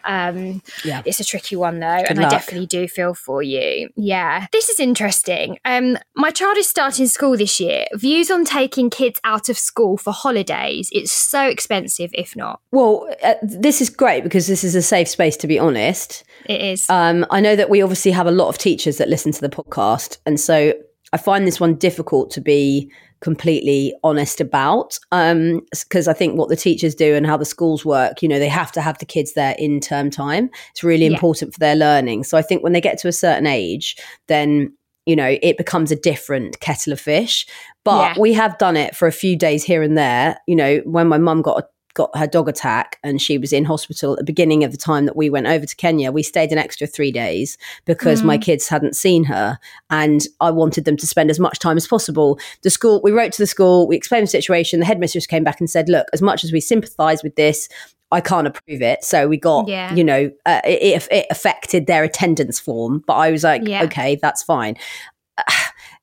Um, 0.05 0.63
Yeah. 0.85 1.03
it's 1.05 1.21
a 1.21 1.25
tricky 1.25 1.55
one 1.55 1.79
though, 1.79 1.87
and 1.87 2.19
luck. 2.19 2.27
I 2.33 2.37
definitely 2.37 2.67
do 2.67 2.89
feel 2.89 3.15
for 3.15 3.41
you. 3.43 3.89
Yeah, 3.97 4.47
this 4.53 4.69
is 4.69 4.81
interesting. 4.81 5.59
Um, 5.65 5.97
my 6.17 6.31
child 6.31 6.57
is 6.57 6.69
starting 6.69 7.07
school 7.07 7.37
this 7.37 7.61
year. 7.61 7.85
Views 7.95 8.31
on 8.31 8.45
taking 8.45 8.91
kids 8.91 9.21
out 9.23 9.49
of 9.49 9.57
school 9.57 9.97
for 9.97 10.13
holidays. 10.13 10.89
It's 10.93 11.13
so 11.13 11.43
expensive, 11.47 12.11
if 12.15 12.35
not. 12.35 12.61
Well, 12.73 13.09
uh, 13.23 13.35
this 13.43 13.81
is 13.81 13.89
great 13.91 14.25
because 14.25 14.49
this 14.49 14.65
is 14.65 14.75
a 14.75 14.83
safe 14.83 15.09
space 15.09 15.37
to 15.37 15.47
be 15.47 15.59
honest. 15.59 16.25
It 16.47 16.61
is. 16.61 16.91
Um, 16.91 17.25
I 17.31 17.41
know 17.41 17.55
that 17.55 17.71
we 17.71 17.81
obviously 17.81 18.11
have 18.11 18.27
a 18.27 18.33
lot 18.33 18.49
of 18.49 18.59
teachers 18.59 18.97
that 18.99 19.09
listen 19.09 19.31
to 19.33 19.41
the 19.41 19.49
podcast, 19.49 20.19
and 20.27 20.41
so 20.41 20.73
I 21.13 21.17
find 21.17 21.47
this 21.47 21.61
one 21.61 21.77
difficult 21.77 22.31
to 22.33 22.41
be 22.41 22.91
completely 23.23 23.95
honest 24.05 24.41
about 24.41 24.99
um, 25.13 25.61
because 25.71 26.09
I 26.09 26.13
think 26.13 26.37
what 26.37 26.49
the 26.49 26.57
teachers 26.57 26.95
do 26.95 27.15
and 27.15 27.27
how 27.27 27.37
the 27.37 27.45
schools 27.45 27.85
work, 27.85 28.23
you 28.23 28.29
know, 28.29 28.39
they 28.39 28.49
have 28.49 28.73
to 28.73 28.81
have 28.83 28.99
the 28.99 29.07
kids 29.07 29.33
there 29.33 29.55
in 29.59 29.81
term 29.81 30.11
time. 30.11 30.51
It's 30.73 30.83
really 30.85 31.07
Yeah. 31.07 31.13
important 31.13 31.55
for 31.55 31.61
their 31.61 31.77
learning. 31.77 32.25
So 32.25 32.37
I 32.37 32.43
think 32.43 32.63
when 32.63 32.73
they 32.73 32.81
get 32.81 32.99
to 32.99 33.09
a 33.09 33.13
certain 33.13 33.47
age, 33.47 33.97
then 34.29 34.73
you 35.07 35.17
know 35.17 35.37
it 35.43 35.57
becomes 35.57 35.91
a 35.91 35.97
different 35.97 36.61
kettle 36.61 36.93
of 36.93 37.01
fish. 37.01 37.47
But 37.85 38.17
Yeah. 38.17 38.21
we 38.21 38.33
have 38.35 38.59
done 38.59 38.77
it 38.77 38.95
for 38.95 39.09
a 39.09 39.13
few 39.13 39.37
days 39.37 39.65
here 39.65 39.83
and 39.83 39.97
there. 39.97 40.37
You 40.47 40.57
know, 40.57 40.77
when 40.85 41.09
my 41.09 41.19
mum 41.19 41.43
got 41.43 41.65
got 41.95 42.17
her 42.17 42.27
dog 42.27 42.49
attack 42.49 42.99
and 43.03 43.21
she 43.21 43.39
was 43.39 43.53
in 43.53 43.65
hospital 43.65 44.13
at 44.13 44.19
the 44.19 44.25
beginning 44.25 44.65
of 44.65 44.71
the 44.73 44.77
time 44.77 45.07
that 45.07 45.17
we 45.17 45.31
went 45.31 45.47
over 45.47 45.67
to 45.67 45.77
Kenya. 45.77 46.11
We 46.13 46.23
stayed 46.23 46.53
an 46.53 46.59
extra 46.59 46.87
three 46.87 47.13
days 47.13 47.59
because 47.85 48.23
my 48.23 48.39
kids 48.39 48.69
hadn't 48.69 48.97
seen 48.97 49.25
her 49.25 49.59
and 49.91 50.27
I 50.41 50.51
wanted 50.51 50.85
them 50.85 50.97
to 50.97 51.07
spend 51.07 51.31
as 51.31 51.39
much 51.41 51.59
time 51.59 51.77
as 51.77 51.87
possible. 51.87 52.39
The 52.63 52.71
school, 52.71 53.01
we 53.03 53.11
wrote 53.13 53.33
to 53.33 53.43
the 53.43 53.47
school, 53.47 53.87
we 53.87 53.97
explained 53.97 54.25
the 54.25 54.31
situation. 54.31 54.81
The 54.81 54.87
headmistress 54.87 55.27
came 55.27 55.45
back 55.45 55.61
and 55.61 55.69
said, 55.69 55.89
look, 55.89 56.07
as 56.13 56.23
much 56.23 56.45
as 56.45 56.53
we 56.53 56.61
sympathise 56.61 57.23
with 57.23 57.37
this, 57.37 57.69
I 58.11 58.21
can't 58.21 58.47
approve 58.47 58.83
it. 58.83 59.03
So 59.05 59.27
we 59.27 59.39
got, 59.39 59.69
Yeah. 59.69 59.95
you 59.95 60.05
know, 60.05 60.31
uh, 60.45 60.61
it, 60.65 61.09
it 61.11 61.27
affected 61.31 61.87
their 61.87 62.05
attendance 62.05 62.61
form. 62.61 63.03
But 63.07 63.15
I 63.15 63.31
was 63.31 63.43
like, 63.43 63.67
Yeah. 63.67 63.85
okay, 63.85 64.17
that's 64.21 64.43
fine 64.43 64.77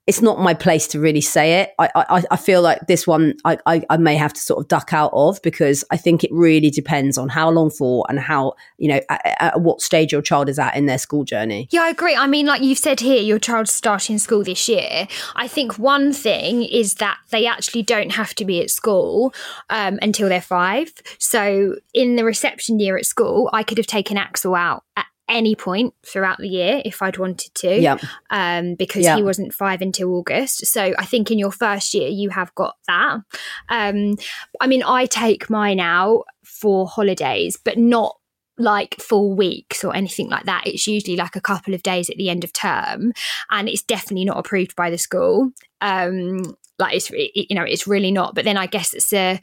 it's 0.10 0.24
not 0.24 0.40
my 0.40 0.56
place 0.56 0.88
to 0.88 1.00
really 1.00 1.22
say 1.22 1.62
it. 1.62 1.76
I 1.78 1.90
I, 1.94 2.24
I 2.32 2.36
feel 2.36 2.64
like 2.64 2.88
this 2.88 3.06
one 3.06 3.36
I, 3.46 3.60
I, 3.68 3.84
I 3.92 3.98
may 3.98 4.16
have 4.16 4.34
to 4.34 4.42
sort 4.42 4.60
of 4.60 4.68
duck 4.68 4.92
out 4.92 5.12
of 5.14 5.40
because 5.44 5.84
I 5.92 5.98
think 5.98 6.24
it 6.24 6.32
really 6.34 6.72
depends 6.72 7.16
on 7.16 7.30
how 7.30 7.52
long 7.52 7.70
for 7.70 8.08
and 8.10 8.20
how 8.20 8.54
you 8.80 8.88
know 8.90 9.02
at, 9.08 9.38
at 9.40 9.62
what 9.62 9.82
stage 9.82 10.12
your 10.12 10.24
child 10.24 10.50
is 10.50 10.58
at 10.58 10.76
in 10.76 10.88
their 10.88 10.98
school 10.98 11.24
journey. 11.24 11.68
Yeah, 11.70 11.84
I 11.84 11.90
agree. 11.90 12.16
I 12.16 12.26
mean, 12.26 12.48
like 12.48 12.64
you've 12.64 12.80
said 12.80 13.00
here, 13.00 13.22
your 13.22 13.38
child's 13.38 13.72
starting 13.72 14.18
school 14.18 14.44
this 14.44 14.68
year. 14.68 15.08
I 15.36 15.48
think 15.48 15.78
one 15.78 16.12
thing 16.12 16.64
is 16.64 16.96
that 16.96 17.20
they 17.30 17.46
actually 17.46 17.84
don't 17.84 18.14
have 18.14 18.34
to 18.36 18.46
be 18.46 18.64
at 18.64 18.72
school 18.72 19.32
um, 19.70 20.00
until 20.02 20.28
they're 20.28 20.42
five. 20.42 20.92
So 21.20 21.76
in 21.94 22.16
the 22.16 22.24
reception 22.24 22.80
year 22.80 22.98
at 22.98 23.06
school, 23.06 23.48
I 23.54 23.62
could 23.62 23.78
have 23.78 23.86
taken 23.86 24.18
Axel 24.18 24.56
out 24.56 24.86
at 24.98 25.06
any 25.30 25.56
point 25.56 25.94
throughout 26.06 26.40
the 26.40 26.48
year 26.50 26.82
if 26.84 27.02
I'd 27.02 27.18
wanted 27.18 27.54
to. 27.56 27.80
Yeah. 27.80 27.98
Um, 28.30 28.76
because 28.76 29.06
Yeah. 29.06 29.16
he 29.16 29.24
wasn't 29.24 29.54
five 29.54 29.82
until 29.82 30.14
August. 30.16 30.66
So 30.68 30.94
I 30.98 31.06
think 31.06 31.32
in 31.32 31.40
your 31.40 31.52
first 31.52 31.94
year, 31.94 32.10
you 32.10 32.30
have 32.32 32.54
got 32.56 32.76
that. 32.88 33.20
Um, 33.70 34.16
I 34.60 34.68
mean, 34.68 34.84
I 34.84 35.06
take 35.06 35.50
mine 35.50 35.80
out 35.80 36.26
for 36.44 36.88
holidays, 36.88 37.58
but 37.64 37.78
not 37.78 38.16
like 38.58 38.96
full 39.00 39.36
weeks 39.36 39.86
or 39.86 39.96
anything 39.96 40.28
like 40.30 40.44
that. 40.44 40.68
It's 40.68 40.86
usually 40.86 41.16
like 41.16 41.38
a 41.38 41.42
couple 41.42 41.74
of 41.74 41.84
days 41.84 42.10
at 42.10 42.18
the 42.18 42.30
end 42.30 42.44
of 42.44 42.52
term, 42.52 43.14
and 43.50 43.70
it's 43.70 43.82
definitely 43.84 44.26
not 44.26 44.38
approved 44.38 44.76
by 44.76 44.90
the 44.90 44.98
school. 44.98 45.52
Um, 45.80 46.58
like 46.78 46.96
it's 46.96 47.10
re- 47.12 47.32
you 47.34 47.56
know 47.56 47.64
it's 47.64 47.88
really 47.88 48.12
not. 48.12 48.36
But 48.36 48.44
then 48.46 48.58
I 48.58 48.66
guess 48.66 48.94
it's 48.94 49.14
a 49.14 49.40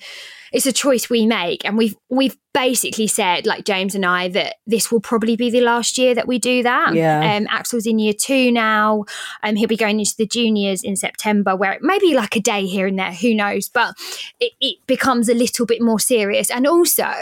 it's 0.53 0.67
a 0.67 0.73
choice 0.73 1.11
we 1.11 1.27
make, 1.27 1.65
and 1.65 1.77
we've 1.77 1.97
we've 2.09 2.37
basically 2.57 3.07
said 3.07 3.45
like 3.45 3.67
James 3.67 3.95
and 3.95 4.07
I 4.07 4.29
that 4.29 4.57
this 4.67 4.91
will 4.91 5.01
probably 5.01 5.37
be 5.37 5.51
the 5.51 5.61
last 5.61 5.99
year 5.99 6.15
that 6.15 6.27
we 6.27 6.39
do 6.39 6.63
that. 6.63 6.95
Yeah. 6.95 7.37
Um, 7.37 7.47
Axel's 7.51 7.87
in 7.87 7.99
year 7.99 8.15
two 8.15 8.51
now. 8.51 9.05
Um, 9.43 9.57
he'll 9.57 9.69
be 9.69 9.77
going 9.77 9.99
into 9.99 10.15
the 10.17 10.27
juniors 10.27 10.83
in 10.83 10.97
September, 10.97 11.55
where 11.55 11.73
it 11.73 11.83
may 11.83 11.99
be 11.99 12.15
like 12.15 12.35
a 12.35 12.41
day 12.41 12.65
here 12.65 12.87
and 12.87 12.99
there. 12.99 13.13
Who 13.13 13.35
knows? 13.35 13.69
But 13.69 13.95
it, 14.41 14.53
it 14.61 14.79
becomes 14.87 15.29
a 15.29 15.35
little 15.35 15.67
bit 15.67 15.83
more 15.83 16.01
serious, 16.01 16.51
and 16.51 16.67
also 16.67 17.13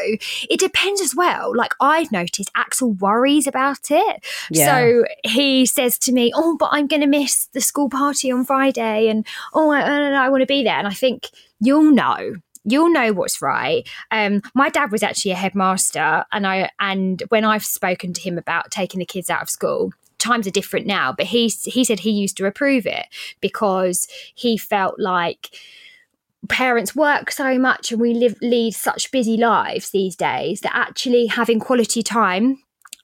it 0.48 0.60
depends 0.60 1.00
as 1.00 1.14
well. 1.14 1.54
Like 1.56 1.72
I've 1.80 2.12
noticed, 2.12 2.50
Axel 2.54 2.92
worries 2.92 3.46
about 3.46 3.90
it. 3.90 4.24
Yeah. 4.50 4.66
So 4.66 5.04
he 5.24 5.66
says 5.66 5.98
to 5.98 6.12
me, 6.12 6.32
"Oh, 6.34 6.56
but 6.58 6.68
I'm 6.72 6.86
going 6.86 7.02
to 7.02 7.08
miss 7.08 7.46
the 7.52 7.60
school 7.60 7.88
party 7.88 8.30
on 8.30 8.44
Friday, 8.44 9.08
and 9.08 9.26
oh, 9.52 9.70
I, 9.70 9.80
I, 9.80 10.26
I 10.26 10.28
want 10.28 10.42
to 10.42 10.46
be 10.46 10.62
there." 10.62 10.78
And 10.78 10.86
I 10.86 10.94
think 10.94 11.28
you'll 11.60 11.90
know. 11.90 12.34
You'll 12.64 12.92
know 12.92 13.12
what's 13.12 13.42
right. 13.42 13.86
Um, 14.10 14.42
my 14.54 14.70
dad 14.70 14.90
was 14.90 15.02
actually 15.02 15.32
a 15.32 15.36
headmaster, 15.36 16.24
and 16.32 16.46
I 16.46 16.70
and 16.80 17.22
when 17.28 17.44
I've 17.44 17.64
spoken 17.64 18.12
to 18.14 18.20
him 18.20 18.38
about 18.38 18.70
taking 18.70 18.98
the 18.98 19.06
kids 19.06 19.30
out 19.30 19.42
of 19.42 19.50
school, 19.50 19.92
times 20.18 20.46
are 20.46 20.50
different 20.52 20.86
now. 20.86 21.12
But 21.12 21.26
he 21.26 21.48
he 21.48 21.84
said 21.84 22.00
he 22.00 22.10
used 22.10 22.36
to 22.38 22.46
approve 22.46 22.86
it 22.86 23.06
because 23.40 24.08
he 24.34 24.56
felt 24.56 24.98
like 24.98 25.56
parents 26.48 26.94
work 26.94 27.30
so 27.30 27.58
much 27.58 27.90
and 27.90 28.00
we 28.00 28.14
live 28.14 28.36
lead 28.42 28.74
such 28.74 29.10
busy 29.10 29.36
lives 29.36 29.90
these 29.90 30.14
days 30.16 30.60
that 30.60 30.74
actually 30.74 31.26
having 31.26 31.58
quality 31.58 32.02
time 32.02 32.58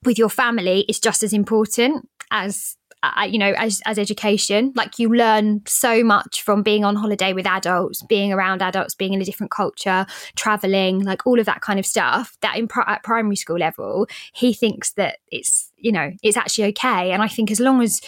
with 0.04 0.18
your 0.18 0.28
family 0.28 0.80
is 0.88 1.00
just 1.00 1.22
as 1.22 1.32
important 1.32 2.08
as 2.30 2.76
uh, 3.02 3.26
you 3.28 3.38
know 3.38 3.52
as, 3.56 3.80
as 3.86 3.98
education 3.98 4.72
like 4.76 4.98
you 4.98 5.08
learn 5.08 5.62
so 5.66 6.04
much 6.04 6.42
from 6.42 6.62
being 6.62 6.84
on 6.84 6.96
holiday 6.96 7.32
with 7.32 7.46
adults 7.46 8.02
being 8.08 8.32
around 8.32 8.60
adults 8.62 8.94
being 8.94 9.14
in 9.14 9.22
a 9.22 9.24
different 9.24 9.50
culture 9.50 10.04
traveling 10.36 11.02
like 11.04 11.26
all 11.26 11.38
of 11.40 11.46
that 11.46 11.60
kind 11.60 11.78
of 11.78 11.86
stuff 11.86 12.36
that 12.42 12.56
in 12.56 12.68
pri- 12.68 12.84
at 12.86 13.02
primary 13.02 13.36
school 13.36 13.56
level 13.58 14.06
he 14.34 14.52
thinks 14.52 14.92
that 14.92 15.18
it's 15.30 15.72
you 15.76 15.90
know 15.92 16.10
it's 16.22 16.36
actually 16.36 16.64
okay 16.68 17.12
and 17.12 17.22
i 17.22 17.28
think 17.28 17.50
as 17.50 17.60
long 17.60 17.80
as 17.82 18.00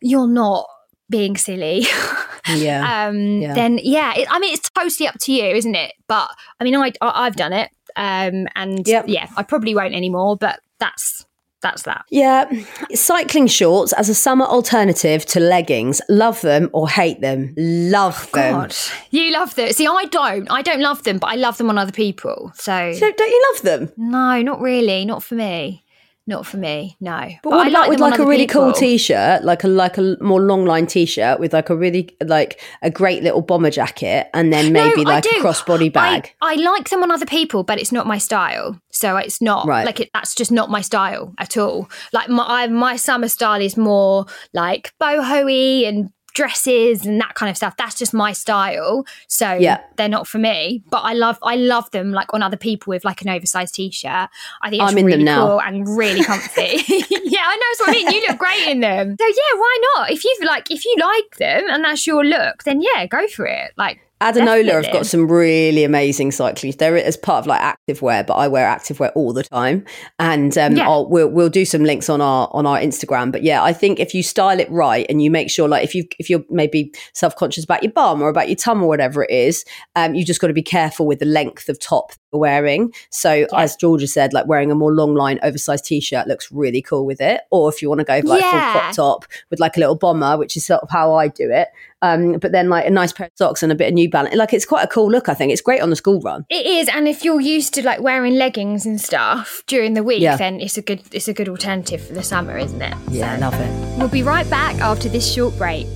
you're 0.00 0.28
not 0.28 0.66
being 1.10 1.36
silly 1.36 1.84
Yeah. 2.48 3.06
um 3.08 3.16
Yeah. 3.40 3.54
then 3.54 3.78
yeah 3.82 4.14
it, 4.16 4.26
i 4.30 4.38
mean 4.38 4.52
it's 4.54 4.68
totally 4.70 5.06
up 5.08 5.16
to 5.20 5.32
you 5.32 5.44
isn't 5.44 5.74
it 5.74 5.92
but 6.08 6.28
i 6.60 6.64
mean 6.64 6.74
i, 6.74 6.92
I 7.00 7.26
i've 7.26 7.36
done 7.36 7.52
it 7.52 7.70
um 7.96 8.48
and 8.56 8.86
Yep. 8.86 9.04
yeah 9.08 9.28
i 9.36 9.42
probably 9.42 9.74
won't 9.74 9.94
anymore 9.94 10.36
but 10.36 10.60
that's 10.80 11.24
that's 11.62 11.82
that 11.82 12.04
Yeah, 12.10 12.50
cycling 12.92 13.46
shorts 13.46 13.92
as 13.94 14.08
a 14.08 14.14
summer 14.14 14.44
alternative 14.44 15.24
to 15.26 15.40
leggings. 15.40 16.00
Love 16.08 16.40
them 16.42 16.68
or 16.72 16.88
hate 16.88 17.20
them. 17.20 17.54
Love 17.56 18.28
oh, 18.34 18.36
them. 18.36 18.52
god 18.54 18.76
you 19.10 19.32
love 19.32 19.54
them 19.54 19.72
see 19.72 19.86
i 19.86 20.04
don't 20.06 20.50
i 20.50 20.62
don't 20.62 20.80
love 20.80 21.02
them 21.04 21.18
but 21.18 21.28
i 21.28 21.34
love 21.36 21.56
them 21.58 21.68
on 21.70 21.78
other 21.78 21.92
people 21.92 22.50
so 22.54 22.72
Don't, 22.98 23.16
don't 23.16 23.28
you 23.30 23.52
love 23.52 23.62
them? 23.62 23.92
no 23.96 24.42
not 24.42 24.60
really 24.60 25.04
not 25.04 25.22
for 25.22 25.34
me 25.34 25.84
not 26.26 26.46
for 26.46 26.56
me 26.56 26.96
no 27.00 27.30
But, 27.42 27.50
what 27.50 27.66
I 27.66 27.70
about 27.70 27.88
with 27.88 28.00
like 28.00 28.18
a 28.18 28.24
really 28.26 28.46
cool 28.46 28.72
t-shirt, 28.72 29.42
like 29.44 29.64
a 29.64 29.68
like 29.68 29.98
a 29.98 30.16
more 30.20 30.40
long 30.40 30.64
line 30.64 30.86
t-shirt 30.86 31.40
with 31.40 31.52
like 31.52 31.68
a 31.70 31.76
really 31.76 32.16
like 32.24 32.60
a 32.82 32.90
great 32.90 33.22
little 33.22 33.42
bomber 33.42 33.70
jacket, 33.70 34.28
and 34.32 34.52
then 34.52 34.72
maybe 34.72 35.04
No, 35.04 35.10
like 35.10 35.24
a 35.24 35.28
crossbody 35.40 35.92
bag. 35.92 36.32
I, 36.40 36.52
I 36.52 36.54
like 36.56 36.88
them 36.90 37.02
on 37.02 37.10
other 37.10 37.26
people, 37.26 37.64
but 37.64 37.80
it's 37.80 37.92
not 37.92 38.06
my 38.06 38.18
style. 38.18 38.80
So 38.90 39.16
it's 39.16 39.40
not 39.42 39.66
Right. 39.66 39.84
like 39.84 39.98
it, 40.00 40.10
that's 40.14 40.34
just 40.34 40.52
not 40.52 40.70
my 40.70 40.80
style 40.80 41.34
at 41.38 41.56
all. 41.56 41.88
Like 42.12 42.28
my 42.28 42.44
I, 42.46 42.66
my 42.68 42.96
summer 42.96 43.28
style 43.28 43.60
is 43.60 43.76
more 43.76 44.26
like 44.52 44.92
boho-y 45.02 45.88
and 45.88 46.10
dresses 46.34 47.04
and 47.06 47.20
that 47.20 47.34
kind 47.34 47.50
of 47.50 47.56
stuff. 47.56 47.76
That's 47.76 47.94
just 47.94 48.14
my 48.14 48.32
style. 48.32 49.04
So 49.28 49.52
Yeah. 49.54 49.80
they're 49.96 50.08
not 50.08 50.26
for 50.26 50.38
me. 50.38 50.82
But 50.90 50.98
I 51.00 51.12
love 51.12 51.38
I 51.42 51.56
love 51.56 51.90
them 51.90 52.12
like 52.12 52.32
on 52.34 52.42
other 52.42 52.56
people 52.56 52.90
with 52.90 53.04
like 53.04 53.22
an 53.22 53.28
oversized 53.28 53.74
t-shirt. 53.74 54.28
I 54.62 54.70
think 54.70 54.82
it's 54.82 54.92
I'm 54.92 54.98
in 54.98 55.08
them 55.10 55.24
now. 55.24 55.46
cool 55.46 55.60
and 55.62 55.86
really 55.96 56.22
comfy. 56.24 56.62
yeah, 56.88 57.42
I 57.44 57.56
know 57.56 57.66
what 57.78 57.88
I 57.88 57.92
mean. 57.92 58.10
You 58.10 58.26
look 58.28 58.38
great 58.38 58.68
in 58.68 58.80
them. 58.80 59.16
So 59.22 59.26
yeah, 59.26 59.58
why 59.58 59.78
not? 59.96 60.10
If 60.10 60.24
you 60.24 60.36
like 60.44 60.70
if 60.70 60.84
you 60.84 60.96
like 60.98 61.36
them 61.38 61.64
and 61.70 61.84
that's 61.84 62.06
your 62.06 62.24
look, 62.24 62.64
then 62.64 62.80
yeah, 62.82 63.06
go 63.06 63.26
for 63.28 63.46
it. 63.46 63.72
Like 63.76 64.00
Adanola 64.22 64.82
have 64.84 64.92
got 64.92 65.06
some 65.06 65.26
really 65.30 65.84
amazing 65.84 66.30
cycling. 66.30 66.72
They're 66.78 66.96
as 66.96 67.16
part 67.16 67.40
of 67.40 67.46
like 67.46 67.60
activewear, 67.60 68.26
but 68.26 68.34
I 68.34 68.48
wear 68.48 68.66
activewear 68.68 69.10
all 69.14 69.32
the 69.32 69.42
time, 69.42 69.84
and 70.18 70.56
um, 70.56 70.76
Yeah. 70.76 70.88
I'll, 70.88 71.08
we'll 71.08 71.28
we'll 71.28 71.48
do 71.48 71.64
some 71.64 71.82
links 71.84 72.08
on 72.08 72.20
our 72.20 72.48
on 72.52 72.66
our 72.66 72.78
Instagram. 72.78 73.32
But 73.32 73.42
yeah, 73.42 73.62
I 73.62 73.72
think 73.72 73.98
if 74.00 74.14
you 74.14 74.22
style 74.22 74.60
it 74.60 74.70
right 74.70 75.06
and 75.08 75.22
you 75.22 75.30
make 75.30 75.50
sure, 75.50 75.68
like 75.68 75.84
if 75.84 75.94
you 75.94 76.04
if 76.18 76.30
you're 76.30 76.44
maybe 76.50 76.92
self 77.14 77.34
conscious 77.36 77.64
about 77.64 77.82
your 77.82 77.92
bum 77.92 78.22
or 78.22 78.28
about 78.28 78.48
your 78.48 78.56
tum 78.56 78.82
or 78.82 78.88
whatever 78.88 79.24
it 79.24 79.30
is, 79.30 79.64
um, 79.96 80.14
you 80.14 80.24
just 80.24 80.40
got 80.40 80.46
to 80.48 80.52
be 80.54 80.62
careful 80.62 81.06
with 81.06 81.18
the 81.18 81.26
length 81.26 81.68
of 81.68 81.78
top 81.80 82.12
that 82.12 82.18
you're 82.32 82.40
wearing. 82.40 82.92
So 83.10 83.46
as 83.54 83.76
Georgia 83.76 84.06
said, 84.06 84.32
like 84.32 84.46
wearing 84.46 84.70
a 84.70 84.74
more 84.74 84.92
long 84.92 85.14
line 85.14 85.40
oversized 85.42 85.84
t 85.84 86.00
shirt 86.00 86.26
looks 86.28 86.50
really 86.52 86.80
cool 86.82 87.04
with 87.06 87.20
it. 87.20 87.42
Or 87.50 87.68
if 87.68 87.82
you 87.82 87.88
want 87.88 87.98
to 88.00 88.04
go 88.04 88.20
like 88.24 88.40
full 88.42 88.50
crop 88.50 88.94
top 88.94 89.24
with 89.50 89.60
like 89.60 89.76
a 89.76 89.80
little 89.80 89.96
bomber, 89.96 90.38
which 90.38 90.56
is 90.56 90.64
sort 90.64 90.82
of 90.82 90.90
how 90.90 91.14
I 91.14 91.28
do 91.28 91.50
it. 91.50 91.68
Um, 92.02 92.32
but 92.40 92.50
then 92.50 92.68
like 92.68 92.84
a 92.84 92.90
nice 92.90 93.12
pair 93.12 93.26
of 93.26 93.32
socks 93.36 93.62
and 93.62 93.70
a 93.70 93.74
bit 93.76 93.86
of 93.88 93.94
New 93.94 94.10
Balance. 94.10 94.34
Like 94.34 94.52
it's 94.52 94.66
quite 94.66 94.82
a 94.82 94.88
cool 94.88 95.08
look. 95.10 95.28
I 95.28 95.34
think 95.34 95.52
it's 95.52 95.60
great 95.62 95.80
on 95.80 95.88
the 95.90 95.96
school 95.96 96.20
run. 96.20 96.44
It 96.50 96.66
is, 96.66 96.88
and 96.88 97.06
if 97.06 97.24
you're 97.24 97.40
used 97.40 97.74
to 97.74 97.82
like 97.84 98.00
wearing 98.00 98.34
leggings 98.34 98.84
and 98.84 99.00
stuff 99.00 99.62
during 99.68 99.94
the 99.94 100.02
week, 100.02 100.20
Yeah. 100.20 100.36
then 100.36 100.60
it's 100.60 100.76
a 100.76 100.82
good 100.82 101.00
it's 101.12 101.28
a 101.28 101.32
good 101.32 101.48
alternative 101.48 102.04
for 102.04 102.12
the 102.12 102.22
summer, 102.24 102.58
isn't 102.58 102.82
it? 102.82 102.94
Yeah, 103.10 103.36
So, 103.36 103.40
love 103.40 103.54
it. 103.54 103.98
We'll 103.98 104.08
be 104.08 104.22
right 104.24 104.48
back 104.50 104.74
after 104.80 105.08
this 105.08 105.32
short 105.32 105.56
break. 105.58 105.86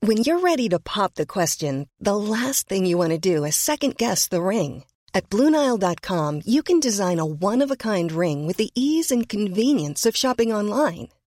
When 0.00 0.18
you're 0.18 0.40
ready 0.40 0.68
to 0.70 0.78
pop 0.78 1.14
the 1.16 1.26
question, 1.26 1.88
the 2.00 2.16
last 2.16 2.68
thing 2.68 2.86
you 2.86 2.96
want 2.96 3.10
to 3.10 3.18
do 3.18 3.44
is 3.44 3.56
second 3.56 3.96
guess 3.96 4.26
the 4.28 4.40
ring. 4.40 4.84
At 5.12 5.28
Bluenile.com, 5.28 6.42
you 6.46 6.62
can 6.62 6.80
design 6.80 7.18
a 7.18 7.26
one 7.26 7.60
of 7.62 7.70
a 7.70 7.76
kind 7.76 8.10
ring 8.12 8.46
with 8.46 8.56
the 8.56 8.70
ease 8.74 9.10
and 9.10 9.28
convenience 9.28 10.06
of 10.06 10.16
shopping 10.16 10.52
online. 10.52 11.08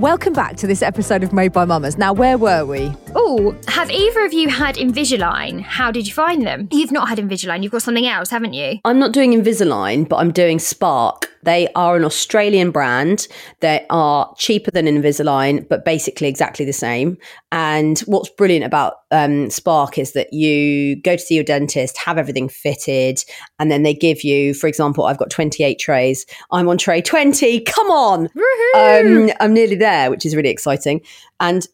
Welcome 0.00 0.32
back 0.32 0.56
to 0.56 0.66
this 0.66 0.80
episode 0.80 1.22
of 1.22 1.34
Made 1.34 1.52
by 1.52 1.66
Mammas. 1.66 1.98
Now, 1.98 2.14
where 2.14 2.38
were 2.38 2.64
we? 2.64 2.90
Oh, 3.14 3.56
have 3.66 3.90
either 3.90 4.24
of 4.24 4.32
you 4.32 4.48
had 4.48 4.76
Invisalign? 4.76 5.62
How 5.62 5.90
did 5.90 6.06
you 6.06 6.12
find 6.12 6.46
them? 6.46 6.68
You've 6.70 6.92
not 6.92 7.08
had 7.08 7.18
Invisalign. 7.18 7.62
You've 7.62 7.72
got 7.72 7.82
something 7.82 8.06
else, 8.06 8.30
haven't 8.30 8.52
you? 8.52 8.78
I'm 8.84 8.98
not 8.98 9.12
doing 9.12 9.32
Invisalign, 9.32 10.08
but 10.08 10.16
I'm 10.16 10.30
doing 10.30 10.58
Spark. 10.58 11.28
They 11.42 11.68
are 11.74 11.96
an 11.96 12.04
Australian 12.04 12.70
brand. 12.70 13.26
They 13.60 13.86
are 13.90 14.32
cheaper 14.36 14.70
than 14.70 14.86
Invisalign, 14.86 15.68
but 15.68 15.84
basically 15.84 16.28
exactly 16.28 16.64
the 16.64 16.72
same. 16.72 17.16
And 17.50 17.98
what's 18.00 18.28
brilliant 18.28 18.64
about 18.64 18.94
um, 19.10 19.50
Spark 19.50 19.98
is 19.98 20.12
that 20.12 20.32
you 20.32 21.00
go 21.02 21.16
to 21.16 21.22
see 21.22 21.34
your 21.34 21.44
dentist, 21.44 21.98
have 21.98 22.18
everything 22.18 22.48
fitted, 22.48 23.24
and 23.58 23.70
then 23.70 23.82
they 23.82 23.94
give 23.94 24.22
you, 24.22 24.54
for 24.54 24.66
example, 24.66 25.06
I've 25.06 25.18
got 25.18 25.30
28 25.30 25.78
trays. 25.78 26.26
I'm 26.52 26.68
on 26.68 26.78
tray 26.78 27.00
20. 27.00 27.60
Come 27.60 27.90
on. 27.90 28.28
Um, 28.76 29.30
I'm 29.40 29.52
nearly 29.52 29.76
there, 29.76 30.10
which 30.10 30.24
is 30.24 30.36
really 30.36 30.50
exciting. 30.50 31.00
And 31.40 31.66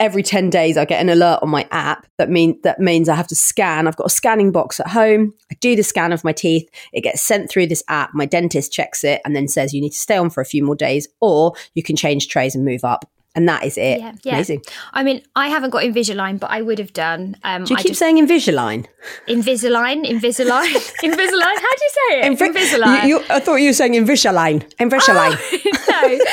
every 0.00 0.22
10 0.22 0.50
days 0.50 0.76
I 0.76 0.84
get 0.84 1.00
an 1.00 1.08
alert 1.08 1.40
on 1.42 1.48
my 1.48 1.68
app 1.70 2.06
that 2.18 2.28
mean 2.28 2.58
that 2.62 2.80
means 2.80 3.08
I 3.08 3.14
have 3.14 3.28
to 3.28 3.34
scan. 3.34 3.86
I've 3.86 3.96
got 3.96 4.06
a 4.06 4.10
scanning 4.10 4.52
box 4.52 4.80
at 4.80 4.88
home. 4.88 5.34
I 5.50 5.56
do 5.60 5.76
the 5.76 5.82
scan 5.82 6.12
of 6.12 6.24
my 6.24 6.32
teeth. 6.32 6.68
It 6.92 7.02
gets 7.02 7.22
sent 7.22 7.50
through 7.50 7.68
this 7.68 7.82
app. 7.88 8.10
My 8.14 8.26
dentist 8.26 8.72
checks 8.72 9.04
it 9.04 9.20
and 9.24 9.34
then 9.36 9.48
says 9.48 9.72
you 9.72 9.80
need 9.80 9.92
to 9.92 9.98
stay 9.98 10.16
on 10.16 10.30
for 10.30 10.40
a 10.40 10.46
few 10.46 10.64
more 10.64 10.76
days 10.76 11.08
or 11.20 11.54
you 11.74 11.82
can 11.82 11.96
change 11.96 12.28
trays 12.28 12.54
and 12.54 12.64
move 12.64 12.84
up. 12.84 13.08
And 13.36 13.48
that 13.48 13.64
is 13.64 13.76
it. 13.76 13.98
Yeah, 13.98 14.12
yeah. 14.22 14.34
Amazing. 14.34 14.62
I 14.92 15.02
mean, 15.02 15.20
I 15.34 15.48
haven't 15.48 15.70
got 15.70 15.82
Invisalign, 15.82 16.38
but 16.38 16.50
I 16.50 16.62
would 16.62 16.78
have 16.78 16.92
done. 16.92 17.36
Um, 17.42 17.64
Do 17.64 17.74
you 17.74 17.78
I 17.78 17.82
keep 17.82 17.88
just- 17.90 17.98
saying 17.98 18.16
Invisalign? 18.24 18.86
Invisalign? 19.28 20.04
Invisalign? 20.06 20.70
Invisalign? 21.02 21.56
How 21.64 21.74
do 21.76 21.84
you 21.84 21.92
say 21.98 22.20
it? 22.20 22.38
Invi- 22.38 22.54
Invisalign. 22.54 23.02
You, 23.02 23.08
you- 23.18 23.24
I 23.30 23.40
thought 23.40 23.56
you 23.56 23.70
were 23.70 23.72
saying 23.72 23.94
Invisalign. 23.94 24.62
Invisalign. 24.78 25.32
no. 25.90 26.18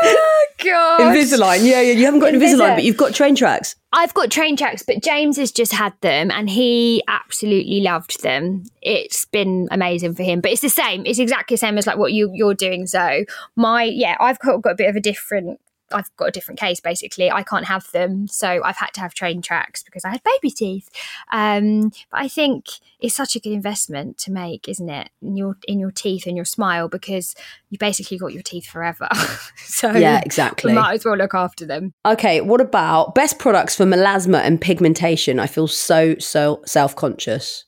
Oh, 0.00 0.46
God. 0.62 1.00
Invisalign. 1.00 1.58
Yeah, 1.64 1.80
yeah. 1.80 1.92
You 1.92 2.04
haven't 2.04 2.20
got 2.20 2.32
Invisalign, 2.32 2.54
Invisa- 2.54 2.74
but 2.76 2.84
you've 2.84 2.96
got 2.96 3.14
train 3.14 3.34
tracks. 3.34 3.74
I've 3.92 4.12
got 4.14 4.30
train 4.30 4.56
tracks, 4.56 4.82
but 4.86 5.02
James 5.02 5.36
has 5.38 5.50
just 5.50 5.72
had 5.72 5.92
them 6.02 6.30
and 6.30 6.48
he 6.50 7.02
absolutely 7.08 7.80
loved 7.80 8.22
them. 8.22 8.64
It's 8.82 9.24
been 9.24 9.66
amazing 9.70 10.14
for 10.14 10.22
him. 10.22 10.40
But 10.40 10.52
it's 10.52 10.60
the 10.60 10.68
same. 10.68 11.04
It's 11.06 11.18
exactly 11.18 11.54
the 11.54 11.58
same 11.58 11.78
as 11.78 11.86
like 11.86 11.96
what 11.96 12.12
you 12.12 12.30
you're 12.34 12.54
doing. 12.54 12.86
So 12.86 13.24
my 13.56 13.84
yeah, 13.84 14.16
I've 14.20 14.38
got, 14.40 14.62
got 14.62 14.72
a 14.72 14.76
bit 14.76 14.88
of 14.90 14.96
a 14.96 15.00
different 15.00 15.58
I've 15.92 16.14
got 16.16 16.28
a 16.28 16.30
different 16.30 16.60
case 16.60 16.80
basically. 16.80 17.30
I 17.30 17.42
can't 17.42 17.66
have 17.66 17.90
them, 17.92 18.28
so 18.28 18.62
I've 18.62 18.76
had 18.76 18.90
to 18.94 19.00
have 19.00 19.14
train 19.14 19.42
tracks 19.42 19.82
because 19.82 20.04
I 20.04 20.10
had 20.10 20.22
baby 20.22 20.50
teeth. 20.50 20.90
Um, 21.32 21.90
but 22.10 22.20
I 22.20 22.28
think 22.28 22.66
it's 23.00 23.14
such 23.14 23.36
a 23.36 23.40
good 23.40 23.52
investment 23.52 24.18
to 24.18 24.32
make, 24.32 24.68
isn't 24.68 24.88
it? 24.88 25.10
In 25.22 25.36
your 25.36 25.56
in 25.66 25.78
your 25.78 25.90
teeth 25.90 26.26
and 26.26 26.36
your 26.36 26.44
smile 26.44 26.88
because 26.88 27.34
you 27.70 27.78
basically 27.78 28.18
got 28.18 28.32
your 28.32 28.42
teeth 28.42 28.66
forever. 28.66 29.08
so 29.56 29.92
Yeah, 29.92 30.20
exactly. 30.24 30.72
Might 30.72 30.94
as 30.94 31.04
well 31.04 31.16
look 31.16 31.34
after 31.34 31.66
them. 31.66 31.92
Okay, 32.06 32.40
what 32.40 32.60
about 32.60 33.14
best 33.14 33.38
products 33.38 33.74
for 33.74 33.84
melasma 33.84 34.40
and 34.40 34.60
pigmentation? 34.60 35.38
I 35.38 35.46
feel 35.46 35.68
so, 35.68 36.16
so 36.18 36.62
self 36.66 36.96
conscious. 36.96 37.64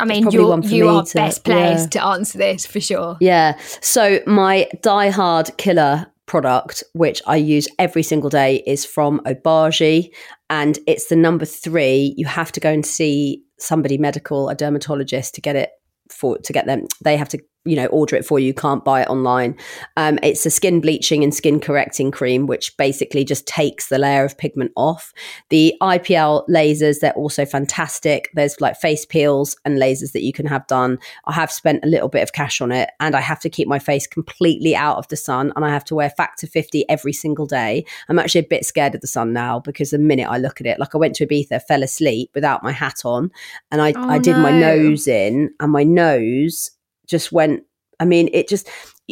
I 0.00 0.04
mean, 0.04 0.22
probably 0.22 0.40
you're, 0.40 0.48
one 0.48 0.62
for 0.62 0.68
you 0.68 0.88
are 0.88 1.04
to- 1.04 1.14
best 1.14 1.44
placed 1.44 1.94
yeah. 1.94 2.00
to 2.00 2.06
answer 2.06 2.38
this 2.38 2.66
for 2.66 2.80
sure. 2.80 3.16
Yeah. 3.20 3.58
So 3.80 4.20
my 4.26 4.68
Die 4.80 5.10
Hard 5.10 5.56
Killer 5.58 6.06
product, 6.32 6.82
which 6.94 7.20
I 7.26 7.36
use 7.36 7.68
every 7.78 8.02
single 8.02 8.30
day, 8.30 8.62
is 8.66 8.86
from 8.86 9.20
Obagi, 9.26 10.14
and 10.48 10.78
it's 10.86 11.08
the 11.08 11.14
number 11.14 11.44
three. 11.44 12.14
You 12.16 12.24
have 12.24 12.50
to 12.52 12.58
go 12.58 12.70
and 12.70 12.86
see 12.86 13.42
somebody 13.58 13.98
medical, 13.98 14.48
a 14.48 14.54
dermatologist, 14.54 15.34
to 15.34 15.42
get 15.42 15.56
it 15.56 15.68
for 16.10 16.38
to 16.38 16.52
get 16.54 16.64
them. 16.64 16.86
They 17.04 17.18
have 17.18 17.28
to 17.28 17.38
you 17.64 17.76
know 17.76 17.86
order 17.86 18.16
it 18.16 18.24
for 18.26 18.38
you. 18.38 18.52
Can't 18.52 18.84
buy 18.84 19.02
it 19.02 19.08
online. 19.08 19.56
Um, 19.96 20.18
it's 20.22 20.44
a 20.46 20.50
skin 20.50 20.80
bleaching 20.80 21.22
and 21.22 21.34
skin 21.34 21.60
correcting 21.60 22.10
cream, 22.10 22.46
which 22.46 22.76
basically 22.76 23.24
just 23.24 23.46
takes 23.46 23.88
the 23.88 23.98
layer 23.98 24.24
of 24.24 24.36
pigment 24.36 24.72
off. 24.76 25.12
The 25.50 25.74
IPL 25.80 26.48
lasers, 26.48 27.00
they're 27.00 27.12
also 27.12 27.44
fantastic. 27.44 28.30
There's 28.34 28.60
like 28.60 28.76
face 28.76 29.06
peels 29.06 29.56
and 29.64 29.78
lasers 29.78 30.12
that 30.12 30.22
you 30.22 30.32
can 30.32 30.46
have 30.46 30.66
done. 30.66 30.98
I 31.26 31.32
have 31.32 31.52
spent 31.52 31.84
a 31.84 31.88
little 31.88 32.08
bit 32.08 32.22
of 32.22 32.32
cash 32.32 32.60
on 32.60 32.72
it 32.72 32.90
and 33.00 33.14
I 33.14 33.20
have 33.20 33.40
to 33.40 33.50
keep 33.50 33.68
my 33.68 33.78
face 33.78 34.06
completely 34.06 34.74
out 34.74 34.98
of 34.98 35.08
the 35.08 35.16
sun 35.16 35.52
and 35.54 35.64
I 35.64 35.70
have 35.70 35.84
to 35.86 35.94
wear 35.94 36.10
factor 36.10 36.46
50 36.46 36.88
every 36.88 37.12
single 37.12 37.46
day. 37.46 37.84
I'm 38.08 38.18
actually 38.18 38.40
a 38.40 38.48
bit 38.48 38.64
scared 38.64 38.94
of 38.94 39.00
the 39.00 39.06
sun 39.06 39.32
now 39.32 39.60
because 39.60 39.90
the 39.90 39.98
minute 39.98 40.28
I 40.28 40.38
look 40.38 40.60
at 40.60 40.66
it, 40.66 40.78
like 40.78 40.94
I 40.94 40.98
went 40.98 41.14
to 41.16 41.26
Ibiza, 41.26 41.62
fell 41.62 41.82
asleep 41.82 42.30
without 42.34 42.62
my 42.62 42.72
hat 42.72 43.02
on 43.04 43.30
and 43.70 43.80
I, 43.80 43.92
Oh, 43.94 44.08
I 44.08 44.18
did 44.18 44.36
my 44.36 44.50
nose 44.50 45.06
in 45.06 45.54
and 45.60 45.70
my 45.70 45.84
nose 45.84 46.70
just 47.12 47.32
went 47.32 47.64
I 48.00 48.06
mean, 48.06 48.30
it 48.32 48.48
just 48.48 48.68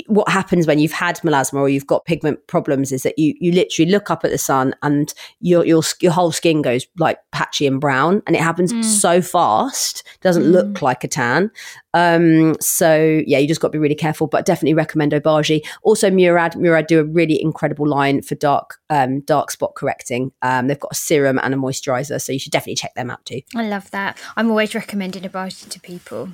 what 0.07 0.29
happens 0.29 0.67
when 0.67 0.79
you've 0.79 0.93
had 0.93 1.17
melasma 1.19 1.55
or 1.55 1.69
you've 1.69 1.87
got 1.87 2.05
pigment 2.05 2.47
problems 2.47 2.93
is 2.93 3.03
that 3.03 3.19
you 3.19 3.35
you 3.41 3.51
literally 3.53 3.91
look 3.91 4.11
up 4.11 4.25
at 4.25 4.31
the 4.31 4.39
sun 4.39 4.75
and 4.83 5.13
your 5.41 5.65
your 5.67 5.83
your 6.01 6.13
whole 6.13 6.33
skin 6.33 6.63
goes 6.63 6.87
like 6.99 7.19
patchy 7.33 7.67
and 7.67 7.81
brown, 7.81 8.23
and 8.27 8.37
it 8.37 8.43
happens 8.43 8.73
Mm. 8.73 8.85
so 8.85 9.21
fast. 9.21 10.05
Doesn't 10.21 10.45
look 10.45 10.81
like 10.83 11.03
a 11.05 11.09
tan. 11.09 11.51
Um, 11.93 12.55
so 12.61 13.21
yeah, 13.27 13.39
you 13.39 13.49
just 13.49 13.61
got 13.61 13.69
to 13.69 13.73
be 13.73 13.79
really 13.79 13.97
careful. 13.97 14.29
But 14.29 14.47
definitely 14.47 14.75
recommend 14.75 15.11
Obagi. 15.13 15.61
Also, 15.83 16.09
Murad 16.11 16.57
Murad 16.57 16.87
do 16.87 17.01
a 17.01 17.05
really 17.05 17.41
incredible 17.43 17.87
line 17.89 18.23
for 18.23 18.37
dark 18.37 18.77
um, 18.91 19.21
dark 19.21 19.51
spot 19.51 19.75
correcting. 19.75 20.31
Um, 20.43 20.69
they've 20.69 20.79
got 20.79 20.93
a 20.93 20.97
serum 20.97 21.39
and 21.43 21.53
a 21.53 21.57
moisturizer, 21.57 22.21
so 22.21 22.33
you 22.33 22.39
should 22.39 22.53
definitely 22.53 22.77
check 22.77 22.95
them 22.95 23.11
out 23.11 23.25
too. 23.25 23.41
I 23.57 23.67
love 23.67 23.91
that. 23.91 24.19
I'm 24.37 24.51
always 24.51 24.75
recommending 24.75 25.25
it 25.25 25.33
to 25.33 25.81
people. 25.81 26.29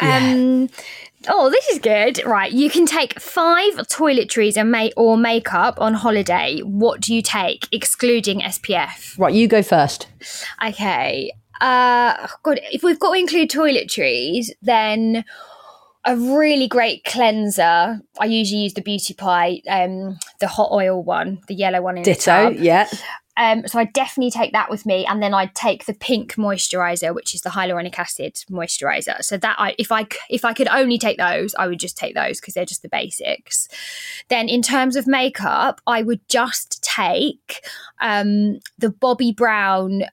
Um, 0.00 0.68
Oh, 1.28 1.50
this 1.50 1.68
is 1.68 1.78
good. 1.78 2.24
Right, 2.24 2.52
you 2.52 2.70
can 2.70 2.86
take 2.86 3.20
five 3.20 3.74
toiletries 3.88 4.56
and 4.56 4.70
ma- 4.70 4.88
or 4.96 5.16
makeup 5.16 5.80
on 5.80 5.94
holiday. 5.94 6.60
What 6.60 7.00
do 7.00 7.14
you 7.14 7.22
take, 7.22 7.68
excluding 7.72 8.40
SPF? 8.40 9.18
Right, 9.18 9.34
you 9.34 9.48
go 9.48 9.62
first. 9.62 10.08
Okay. 10.64 11.32
Uh, 11.60 12.26
God, 12.42 12.60
if 12.72 12.82
we've 12.82 12.98
got 12.98 13.14
to 13.14 13.20
include 13.20 13.50
toiletries, 13.50 14.50
then 14.62 15.24
a 16.04 16.16
really 16.16 16.66
great 16.66 17.04
cleanser. 17.04 18.00
I 18.18 18.24
usually 18.24 18.62
use 18.62 18.74
the 18.74 18.82
Beauty 18.82 19.14
Pie, 19.14 19.62
um, 19.68 20.18
the 20.40 20.48
hot 20.48 20.70
oil 20.72 21.02
one, 21.02 21.40
the 21.46 21.54
yellow 21.54 21.82
one 21.82 21.98
in 21.98 22.02
the 22.02 22.14
Ditto. 22.14 22.50
Yeah. 22.50 22.88
Um, 23.36 23.66
so 23.66 23.78
I 23.78 23.84
definitely 23.84 24.30
take 24.30 24.52
that 24.52 24.70
with 24.70 24.84
me, 24.84 25.06
and 25.06 25.22
then 25.22 25.34
I'd 25.34 25.54
take 25.54 25.86
the 25.86 25.94
pink 25.94 26.34
moisturizer, 26.34 27.14
which 27.14 27.34
is 27.34 27.40
the 27.40 27.50
hyaluronic 27.50 27.98
acid 27.98 28.34
moisturizer. 28.50 29.22
So 29.22 29.36
that 29.38 29.56
I, 29.58 29.74
if 29.78 29.90
I 29.90 30.06
if 30.28 30.44
I 30.44 30.52
could 30.52 30.68
only 30.68 30.98
take 30.98 31.18
those, 31.18 31.54
I 31.54 31.66
would 31.66 31.80
just 31.80 31.96
take 31.96 32.14
those 32.14 32.40
because 32.40 32.54
they're 32.54 32.64
just 32.64 32.82
the 32.82 32.88
basics. 32.88 33.68
Then 34.28 34.48
in 34.48 34.62
terms 34.62 34.96
of 34.96 35.06
makeup, 35.06 35.80
I 35.86 36.02
would 36.02 36.20
just 36.28 36.82
take 36.82 37.64
um, 38.00 38.60
the 38.78 38.88
Bobbi 38.88 39.34
Brown 39.34 40.04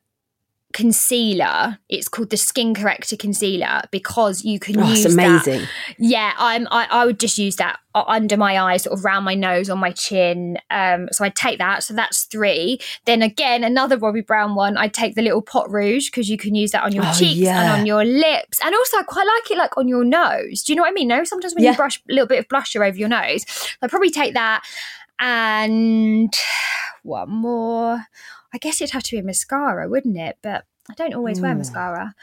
concealer. 0.74 1.80
It's 1.90 2.08
called 2.08 2.30
the 2.30 2.38
Skin 2.38 2.76
Corrector 2.76 3.18
concealer 3.18 3.82
because 3.92 4.44
you 4.44 4.60
can 4.60 4.80
Oh, 4.80 4.88
use 4.88 5.06
it's 5.06 5.16
that 5.16 5.26
amazing. 5.46 5.68
Yeah, 5.98 6.34
I'm. 6.38 6.68
I, 6.72 6.88
I 6.92 7.06
would 7.06 7.20
just 7.20 7.38
use 7.38 7.56
that 7.58 7.80
under 7.96 8.38
my 8.38 8.58
eyes, 8.60 8.84
sort 8.84 8.98
of 8.98 9.04
round 9.04 9.26
my 9.26 9.34
nose, 9.36 9.70
on 9.70 9.80
my 9.80 9.92
chin. 9.92 10.58
Um, 10.70 11.08
so 11.12 11.26
I'd 11.26 11.36
take 11.36 11.58
that. 11.58 11.84
So 11.84 11.94
that's 11.94 12.24
three. 12.24 12.80
Then 13.06 13.22
again, 13.22 13.64
another 13.64 13.98
Bobbi 13.98 14.26
Brown 14.26 14.54
one. 14.56 14.78
I'd 14.78 14.94
take 14.94 15.16
the 15.16 15.22
little 15.24 15.42
pot 15.42 15.70
rouge 15.72 16.06
because 16.08 16.30
you 16.30 16.38
can 16.38 16.54
use 16.56 16.72
that 16.72 16.84
on 16.84 16.94
your 16.94 17.04
Oh, 17.06 17.14
cheeks 17.18 17.40
yeah. 17.40 17.62
and 17.74 17.80
on 17.82 17.86
your 17.86 18.06
lips, 18.06 18.60
and 18.64 18.74
also 18.76 18.98
I 19.00 19.04
quite 19.04 19.26
like 19.28 19.52
it 19.52 19.58
like 19.58 19.76
on 19.78 19.88
your 19.88 20.04
nose. 20.06 20.62
Do 20.64 20.72
you 20.72 20.76
know 20.78 20.84
what 20.84 20.90
I 20.90 20.94
mean? 20.94 21.08
No, 21.08 21.24
sometimes 21.24 21.56
when 21.56 21.64
Yeah. 21.64 21.72
you 21.72 21.78
brush 21.78 21.98
a 22.10 22.14
little 22.14 22.28
bit 22.28 22.40
of 22.40 22.48
blusher 22.48 22.88
over 22.88 22.98
your 22.98 23.10
nose, 23.10 23.44
I'd 23.82 23.90
probably 23.90 24.12
take 24.12 24.34
that. 24.36 24.64
And 25.20 26.34
one 27.04 27.30
more. 27.30 28.06
I 28.54 28.58
guess 28.58 28.82
it'd 28.82 28.94
have 28.94 29.04
to 29.04 29.16
be 29.16 29.20
a 29.20 29.24
mascara, 29.24 29.88
wouldn't 29.90 30.18
it? 30.18 30.38
But 30.42 30.66
I 30.90 30.94
don't 30.96 31.14
always 31.14 31.40
wear 31.40 31.56
mascara 31.56 32.14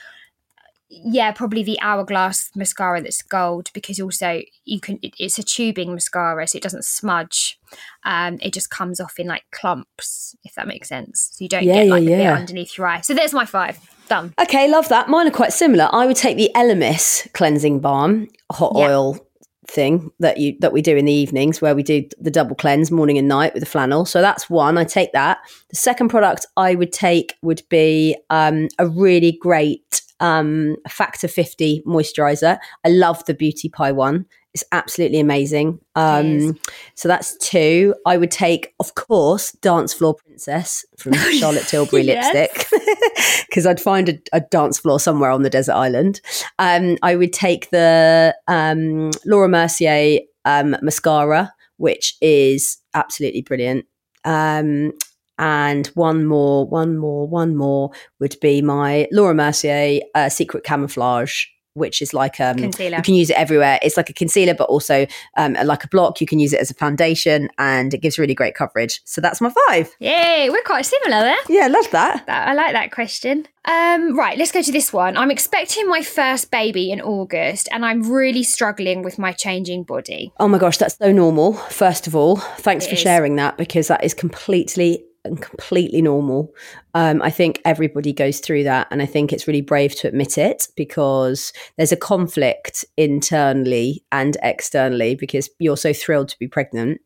yeah, 0.88 1.32
probably 1.32 1.62
the 1.62 1.78
hourglass 1.80 2.50
mascara 2.54 3.00
that's 3.02 3.22
gold 3.22 3.70
because 3.74 3.98
also 3.98 4.42
you 4.64 4.80
can. 4.80 4.98
It, 5.02 5.14
it's 5.18 5.38
a 5.38 5.42
tubing 5.42 5.92
mascara, 5.92 6.46
so 6.46 6.56
it 6.56 6.62
doesn't 6.62 6.84
smudge. 6.84 7.58
Um, 8.04 8.38
it 8.40 8.52
just 8.52 8.70
comes 8.70 9.00
off 9.00 9.18
in 9.18 9.26
like 9.26 9.42
clumps, 9.50 10.36
if 10.44 10.54
that 10.54 10.68
makes 10.68 10.88
sense. 10.88 11.30
So 11.32 11.42
you 11.44 11.48
don't 11.48 11.64
Yeah, 11.64 11.84
get 11.84 11.88
like 11.88 12.02
yeah, 12.04 12.08
the 12.10 12.16
bit 12.16 12.22
yeah. 12.22 12.34
underneath 12.34 12.78
your 12.78 12.86
eye. 12.86 13.00
So 13.00 13.14
there's 13.14 13.32
my 13.34 13.44
five 13.44 13.78
done. 14.08 14.32
Okay, 14.40 14.70
love 14.70 14.88
that. 14.88 15.08
Mine 15.08 15.26
are 15.26 15.32
quite 15.32 15.52
similar. 15.52 15.88
I 15.92 16.06
would 16.06 16.16
take 16.16 16.36
the 16.36 16.50
Elemis 16.54 17.32
cleansing 17.32 17.80
balm, 17.80 18.28
hot 18.52 18.72
Yeah. 18.76 18.86
oil 18.86 19.25
thing 19.68 20.10
that 20.20 20.38
you 20.38 20.56
that 20.60 20.72
we 20.72 20.82
do 20.82 20.96
in 20.96 21.04
the 21.04 21.12
evenings 21.12 21.60
where 21.60 21.74
we 21.74 21.82
do 21.82 22.04
the 22.18 22.30
double 22.30 22.56
cleanse 22.56 22.90
morning 22.90 23.18
and 23.18 23.28
night 23.28 23.54
with 23.54 23.62
the 23.62 23.68
flannel. 23.68 24.04
So 24.04 24.20
that's 24.20 24.48
one. 24.48 24.78
I 24.78 24.84
take 24.84 25.12
that. 25.12 25.38
The 25.70 25.76
second 25.76 26.08
product 26.08 26.46
I 26.56 26.74
would 26.74 26.92
take 26.92 27.34
would 27.42 27.62
be 27.68 28.16
um, 28.30 28.68
a 28.78 28.86
really 28.86 29.38
great 29.40 30.02
um, 30.20 30.76
Factor 30.88 31.28
50 31.28 31.82
moisturizer. 31.86 32.58
I 32.84 32.88
love 32.88 33.24
the 33.26 33.34
Beauty 33.34 33.68
Pie 33.68 33.92
one. 33.92 34.26
It's 34.56 34.64
absolutely 34.72 35.20
amazing. 35.20 35.80
Um, 35.96 36.58
so 36.94 37.08
that's 37.08 37.36
two. 37.36 37.94
I 38.06 38.16
would 38.16 38.30
take, 38.30 38.72
of 38.80 38.94
course, 38.94 39.52
Dance 39.52 39.92
Floor 39.92 40.14
Princess 40.14 40.82
from 40.96 41.12
Charlotte 41.38 41.66
Tilbury 41.68 42.04
lipstick 42.04 42.66
because 43.50 43.66
I'd 43.66 43.82
find 43.82 44.08
a, 44.08 44.18
a 44.32 44.40
dance 44.40 44.78
floor 44.78 44.98
somewhere 44.98 45.30
on 45.30 45.42
the 45.42 45.50
desert 45.50 45.74
island. 45.74 46.22
Um, 46.58 46.96
I 47.02 47.16
would 47.16 47.34
take 47.34 47.68
the 47.68 48.34
um, 48.48 49.10
Laura 49.26 49.46
Mercier 49.46 50.20
um, 50.46 50.74
mascara, 50.80 51.52
which 51.76 52.14
is 52.22 52.78
absolutely 52.94 53.42
brilliant. 53.42 53.84
Um, 54.24 54.92
and 55.38 55.86
one 55.88 56.24
more, 56.24 56.66
one 56.66 56.96
more, 56.96 57.28
one 57.28 57.56
more 57.56 57.90
would 58.20 58.36
be 58.40 58.62
my 58.62 59.06
Laura 59.12 59.34
Mercier 59.34 60.00
uh, 60.14 60.30
Secret 60.30 60.64
Camouflage, 60.64 61.44
which 61.76 62.00
is 62.02 62.12
like 62.14 62.40
um, 62.40 62.56
Concealer. 62.56 62.96
you 62.96 63.02
can 63.02 63.14
use 63.14 63.30
it 63.30 63.36
everywhere. 63.38 63.78
It's 63.82 63.96
like 63.96 64.10
a 64.10 64.12
concealer, 64.14 64.54
but 64.54 64.68
also 64.68 65.06
um, 65.36 65.54
like 65.64 65.84
a 65.84 65.88
block. 65.88 66.20
You 66.20 66.26
can 66.26 66.38
use 66.38 66.52
it 66.52 66.60
as 66.60 66.70
a 66.70 66.74
foundation, 66.74 67.48
and 67.58 67.92
it 67.94 67.98
gives 67.98 68.18
really 68.18 68.34
great 68.34 68.54
coverage. 68.54 69.00
So 69.04 69.20
that's 69.20 69.40
my 69.40 69.52
five. 69.68 69.94
Yay, 70.00 70.48
we're 70.50 70.62
quite 70.62 70.86
similar 70.86 71.20
there. 71.20 71.36
Yeah, 71.48 71.68
love 71.68 71.90
that. 71.92 72.26
That, 72.26 72.48
I 72.48 72.54
like 72.54 72.72
that 72.72 72.90
question. 72.92 73.46
Um, 73.66 74.16
right, 74.16 74.38
let's 74.38 74.52
go 74.52 74.62
to 74.62 74.72
this 74.72 74.92
one. 74.92 75.16
I'm 75.16 75.30
expecting 75.30 75.88
my 75.88 76.00
first 76.02 76.50
baby 76.50 76.90
in 76.90 77.00
August, 77.00 77.68
and 77.72 77.84
I'm 77.84 78.10
really 78.10 78.42
struggling 78.44 79.02
with 79.02 79.18
my 79.18 79.32
changing 79.32 79.82
body. 79.82 80.32
Oh 80.38 80.48
my 80.48 80.58
gosh, 80.58 80.78
that's 80.78 80.96
so 80.96 81.10
normal. 81.12 81.54
First 81.54 82.06
of 82.06 82.14
all, 82.14 82.36
thanks 82.36 82.86
It 82.86 82.90
for 82.90 82.94
is. 82.94 83.00
sharing 83.00 83.36
that 83.36 83.56
because 83.58 83.88
that 83.88 84.04
is 84.04 84.14
completely 84.14 85.04
and 85.26 85.42
completely 85.42 86.02
normal. 86.02 86.54
Um, 86.94 87.20
I 87.22 87.30
think 87.30 87.60
everybody 87.64 88.12
goes 88.12 88.40
through 88.40 88.64
that, 88.64 88.88
and 88.90 89.02
I 89.02 89.06
think 89.06 89.32
it's 89.32 89.46
really 89.46 89.60
brave 89.60 89.94
to 89.96 90.08
admit 90.08 90.38
it 90.38 90.68
because 90.76 91.52
there's 91.76 91.92
a 91.92 91.96
conflict 91.96 92.84
internally 92.96 94.04
and 94.12 94.36
externally 94.42 95.14
because 95.14 95.50
you're 95.58 95.76
so 95.76 95.92
thrilled 95.92 96.28
to 96.30 96.38
be 96.38 96.48
pregnant. 96.48 97.00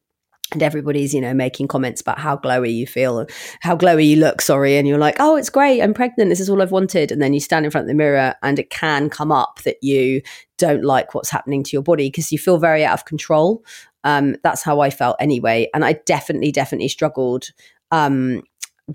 And 0.52 0.64
everybody's, 0.64 1.14
you 1.14 1.20
know, 1.20 1.32
making 1.32 1.68
comments 1.68 2.00
about 2.00 2.18
how 2.18 2.36
glowy 2.36 2.74
you 2.74 2.84
feel, 2.84 3.24
how 3.60 3.76
glowy 3.76 4.08
you 4.08 4.16
look, 4.16 4.40
sorry. 4.40 4.76
And 4.76 4.88
you're 4.88 4.98
like, 4.98 5.14
oh, 5.20 5.36
it's 5.36 5.48
great. 5.48 5.80
I'm 5.80 5.94
pregnant. 5.94 6.28
This 6.28 6.40
is 6.40 6.50
all 6.50 6.60
I've 6.60 6.72
wanted. 6.72 7.12
And 7.12 7.22
then 7.22 7.32
you 7.32 7.38
stand 7.38 7.64
in 7.64 7.70
front 7.70 7.84
of 7.84 7.88
the 7.88 7.94
mirror 7.94 8.34
and 8.42 8.58
it 8.58 8.68
can 8.68 9.10
come 9.10 9.30
up 9.30 9.60
that 9.62 9.76
you 9.80 10.22
don't 10.58 10.82
like 10.82 11.14
what's 11.14 11.30
happening 11.30 11.62
to 11.62 11.70
your 11.72 11.84
body 11.84 12.08
because 12.08 12.32
you 12.32 12.38
feel 12.38 12.58
very 12.58 12.84
out 12.84 12.94
of 12.94 13.04
control. 13.04 13.64
Um, 14.02 14.36
that's 14.42 14.62
how 14.62 14.80
I 14.80 14.90
felt 14.90 15.16
anyway. 15.20 15.68
And 15.72 15.84
I 15.84 15.92
definitely, 16.04 16.50
definitely 16.50 16.88
struggled 16.88 17.50
um, 17.90 18.42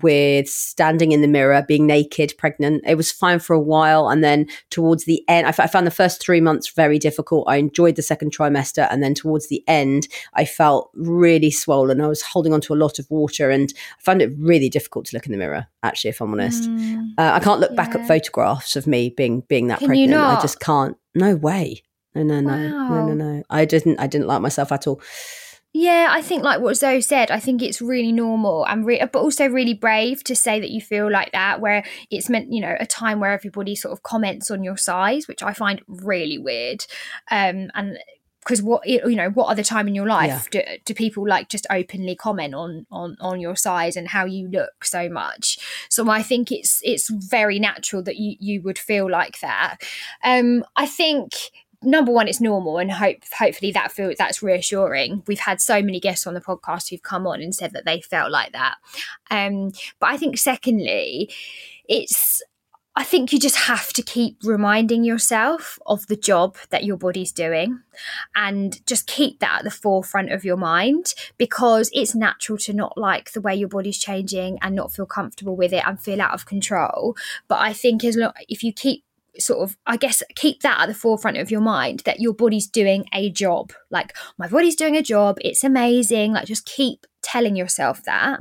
with 0.02 0.48
standing 0.48 1.12
in 1.12 1.22
the 1.22 1.28
mirror, 1.28 1.64
being 1.66 1.86
naked, 1.86 2.34
pregnant. 2.38 2.82
It 2.86 2.96
was 2.96 3.10
fine 3.10 3.38
for 3.38 3.54
a 3.54 3.60
while. 3.60 4.08
And 4.08 4.22
then 4.22 4.46
towards 4.70 5.04
the 5.04 5.22
end, 5.28 5.46
I, 5.46 5.50
f- 5.50 5.60
I 5.60 5.66
found 5.66 5.86
the 5.86 5.90
first 5.90 6.20
three 6.20 6.40
months 6.40 6.70
very 6.70 6.98
difficult. 6.98 7.46
I 7.48 7.56
enjoyed 7.56 7.96
the 7.96 8.02
second 8.02 8.36
trimester. 8.36 8.86
And 8.90 9.02
then 9.02 9.14
towards 9.14 9.48
the 9.48 9.64
end, 9.66 10.08
I 10.34 10.44
felt 10.44 10.90
really 10.94 11.50
swollen. 11.50 12.00
I 12.00 12.08
was 12.08 12.22
holding 12.22 12.52
on 12.52 12.60
to 12.62 12.74
a 12.74 12.76
lot 12.76 12.98
of 12.98 13.06
water 13.10 13.50
and 13.50 13.72
I 13.98 14.02
found 14.02 14.22
it 14.22 14.32
really 14.38 14.68
difficult 14.68 15.06
to 15.06 15.16
look 15.16 15.26
in 15.26 15.32
the 15.32 15.38
mirror, 15.38 15.66
actually, 15.82 16.10
if 16.10 16.20
I'm 16.20 16.32
honest. 16.32 16.64
Mm. 16.64 17.12
Uh, 17.18 17.32
I 17.32 17.40
can't 17.40 17.60
look 17.60 17.74
back 17.74 17.94
at 17.94 18.06
photographs 18.06 18.76
of 18.76 18.86
me 18.86 19.10
being 19.10 19.40
being 19.48 19.68
that 19.68 19.78
Can 19.78 19.88
pregnant. 19.88 20.14
I 20.14 20.40
just 20.40 20.60
can't. 20.60 20.96
No 21.14 21.36
way. 21.36 21.82
No, 22.14 22.22
no, 22.22 22.40
no, 22.40 22.56
no, 22.56 23.06
no, 23.08 23.14
no. 23.14 23.42
I 23.50 23.66
didn't. 23.66 24.00
I 24.00 24.06
didn't 24.06 24.26
like 24.26 24.40
myself 24.40 24.72
at 24.72 24.86
all. 24.86 25.02
Yeah, 25.78 26.08
I 26.10 26.22
think 26.22 26.42
like 26.42 26.62
what 26.62 26.78
Zoe 26.78 27.02
said, 27.02 27.30
I 27.30 27.38
think 27.38 27.60
it's 27.60 27.82
really 27.82 28.10
normal 28.10 28.66
and 28.66 28.86
re- 28.86 29.04
but 29.12 29.20
also 29.20 29.46
really 29.46 29.74
brave 29.74 30.24
to 30.24 30.34
say 30.34 30.58
that 30.58 30.70
you 30.70 30.80
feel 30.80 31.12
like 31.12 31.32
that 31.32 31.60
where 31.60 31.84
it's 32.10 32.30
meant, 32.30 32.50
you 32.50 32.62
know, 32.62 32.74
a 32.80 32.86
time 32.86 33.20
where 33.20 33.32
everybody 33.32 33.76
sort 33.76 33.92
of 33.92 34.02
comments 34.02 34.50
on 34.50 34.64
your 34.64 34.78
size, 34.78 35.28
which 35.28 35.42
I 35.42 35.52
find 35.52 35.82
really 35.86 36.38
weird. 36.38 36.86
Um 37.30 37.70
and 37.74 37.98
because 38.40 38.62
what 38.62 38.86
you 38.86 39.16
know 39.16 39.28
what 39.30 39.48
other 39.48 39.64
time 39.64 39.88
in 39.88 39.94
your 39.94 40.06
life 40.06 40.48
do, 40.50 40.62
do 40.84 40.94
people 40.94 41.28
like 41.28 41.48
just 41.48 41.66
openly 41.68 42.14
comment 42.14 42.54
on 42.54 42.86
on 42.92 43.16
on 43.20 43.40
your 43.40 43.56
size 43.56 43.96
and 43.96 44.08
how 44.08 44.24
you 44.24 44.48
look 44.48 44.84
so 44.84 45.10
much? 45.10 45.58
So 45.90 46.08
i 46.08 46.22
think 46.22 46.50
it's 46.50 46.80
it's 46.84 47.10
very 47.10 47.58
natural 47.58 48.02
that 48.04 48.16
you 48.16 48.36
you 48.38 48.62
would 48.62 48.78
feel 48.78 49.10
like 49.10 49.40
that. 49.40 49.78
Um 50.24 50.64
i 50.76 50.86
think 50.86 51.32
number 51.82 52.12
one 52.12 52.28
it's 52.28 52.40
normal 52.40 52.78
and 52.78 52.92
hope 52.92 53.18
hopefully 53.38 53.72
that 53.72 53.92
feel 53.92 54.12
that's 54.18 54.42
reassuring 54.42 55.22
we've 55.26 55.40
had 55.40 55.60
so 55.60 55.82
many 55.82 56.00
guests 56.00 56.26
on 56.26 56.34
the 56.34 56.40
podcast 56.40 56.90
who've 56.90 57.02
come 57.02 57.26
on 57.26 57.40
and 57.40 57.54
said 57.54 57.72
that 57.72 57.84
they 57.84 58.00
felt 58.00 58.30
like 58.30 58.52
that 58.52 58.76
um 59.30 59.70
but 60.00 60.08
i 60.10 60.16
think 60.16 60.38
secondly 60.38 61.30
it's 61.88 62.42
I 62.98 63.04
think 63.04 63.30
you 63.30 63.38
just 63.38 63.56
have 63.56 63.92
to 63.92 64.02
keep 64.02 64.38
reminding 64.42 65.04
yourself 65.04 65.78
of 65.84 66.06
the 66.06 66.16
job 66.16 66.56
that 66.70 66.84
your 66.84 66.96
body's 66.96 67.30
doing 67.30 67.82
and 68.34 68.84
just 68.86 69.06
keep 69.06 69.38
that 69.40 69.58
at 69.58 69.64
the 69.64 69.70
forefront 69.70 70.32
of 70.32 70.46
your 70.46 70.56
mind 70.56 71.12
because 71.36 71.90
it's 71.92 72.14
natural 72.14 72.56
to 72.56 72.72
not 72.72 72.96
like 72.96 73.32
the 73.32 73.42
way 73.42 73.54
your 73.54 73.68
body's 73.68 73.98
changing 73.98 74.58
and 74.62 74.74
not 74.74 74.92
feel 74.92 75.04
comfortable 75.04 75.54
with 75.54 75.74
it 75.74 75.84
and 75.86 76.00
feel 76.00 76.22
out 76.22 76.32
of 76.32 76.46
control. 76.46 77.14
But 77.48 77.58
I 77.58 77.74
think 77.74 78.02
as 78.02 78.16
long 78.16 78.32
if 78.48 78.62
you 78.62 78.72
keep 78.72 79.04
sort 79.38 79.60
of 79.60 79.76
i 79.86 79.96
guess 79.96 80.22
keep 80.34 80.60
that 80.62 80.80
at 80.80 80.86
the 80.86 80.94
forefront 80.94 81.36
of 81.36 81.50
your 81.50 81.60
mind 81.60 82.02
that 82.04 82.20
your 82.20 82.32
body's 82.32 82.66
doing 82.66 83.04
a 83.12 83.30
job. 83.30 83.72
Like 83.90 84.16
my 84.38 84.48
body's 84.48 84.76
doing 84.76 84.96
a 84.96 85.02
job. 85.02 85.38
It's 85.40 85.64
amazing. 85.64 86.32
Like 86.32 86.46
just 86.46 86.66
keep 86.66 87.06
telling 87.26 87.56
yourself 87.56 88.02
that 88.04 88.38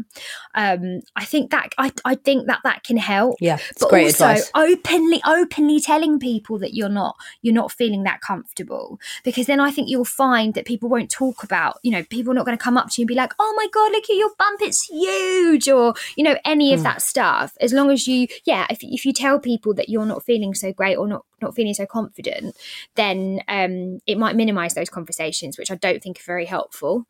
um 0.53 1.01
i 1.15 1.25
think 1.25 1.49
that 1.51 1.69
i, 1.77 1.91
I 2.05 2.15
think 2.15 2.45
that 2.47 2.61
that 2.63 2.83
can 2.83 2.97
help 2.97 3.37
Yeah, 3.41 3.57
but 3.79 3.89
also 3.91 4.25
advice. 4.25 4.51
openly 4.55 5.21
openly 5.25 5.79
telling 5.81 6.19
people 6.19 6.59
that 6.59 6.73
you're 6.75 6.89
not 7.01 7.15
you're 7.41 7.53
not 7.61 7.71
feeling 7.71 8.03
that 8.03 8.21
comfortable 8.21 8.99
because 9.23 9.47
then 9.47 9.59
i 9.59 9.71
think 9.71 9.89
you'll 9.89 10.05
find 10.05 10.53
that 10.53 10.65
people 10.65 10.87
won't 10.89 11.09
talk 11.09 11.43
about 11.43 11.79
you 11.83 11.91
know 11.91 12.03
people 12.03 12.31
are 12.31 12.35
not 12.35 12.45
going 12.45 12.57
to 12.57 12.63
come 12.63 12.77
up 12.77 12.89
to 12.91 13.01
you 13.01 13.03
and 13.03 13.07
be 13.07 13.15
like 13.15 13.33
oh 13.39 13.53
my 13.57 13.67
god 13.73 13.91
look 13.91 14.03
at 14.09 14.15
your 14.15 14.29
bump 14.37 14.61
it's 14.61 14.83
huge 14.87 15.67
or 15.67 15.93
you 16.15 16.23
know 16.23 16.37
any 16.45 16.69
Hmm. 16.69 16.75
of 16.75 16.83
that 16.83 17.01
stuff 17.01 17.57
as 17.61 17.73
long 17.73 17.89
as 17.91 18.07
you 18.07 18.27
yeah 18.45 18.65
if, 18.69 18.79
if 18.81 19.05
you 19.05 19.13
tell 19.13 19.39
people 19.39 19.73
that 19.73 19.89
you're 19.89 20.05
not 20.05 20.23
feeling 20.23 20.53
so 20.53 20.71
great 20.71 20.95
or 20.95 21.07
not 21.07 21.25
not 21.41 21.53
feeling 21.55 21.73
so 21.73 21.85
confident 21.85 22.55
then 22.95 23.41
um 23.47 23.99
it 24.07 24.17
might 24.17 24.35
minimize 24.35 24.73
those 24.73 24.89
conversations 24.89 25.57
which 25.57 25.69
i 25.71 25.75
don't 25.75 26.01
think 26.01 26.17
are 26.19 26.23
very 26.25 26.45
helpful 26.45 27.05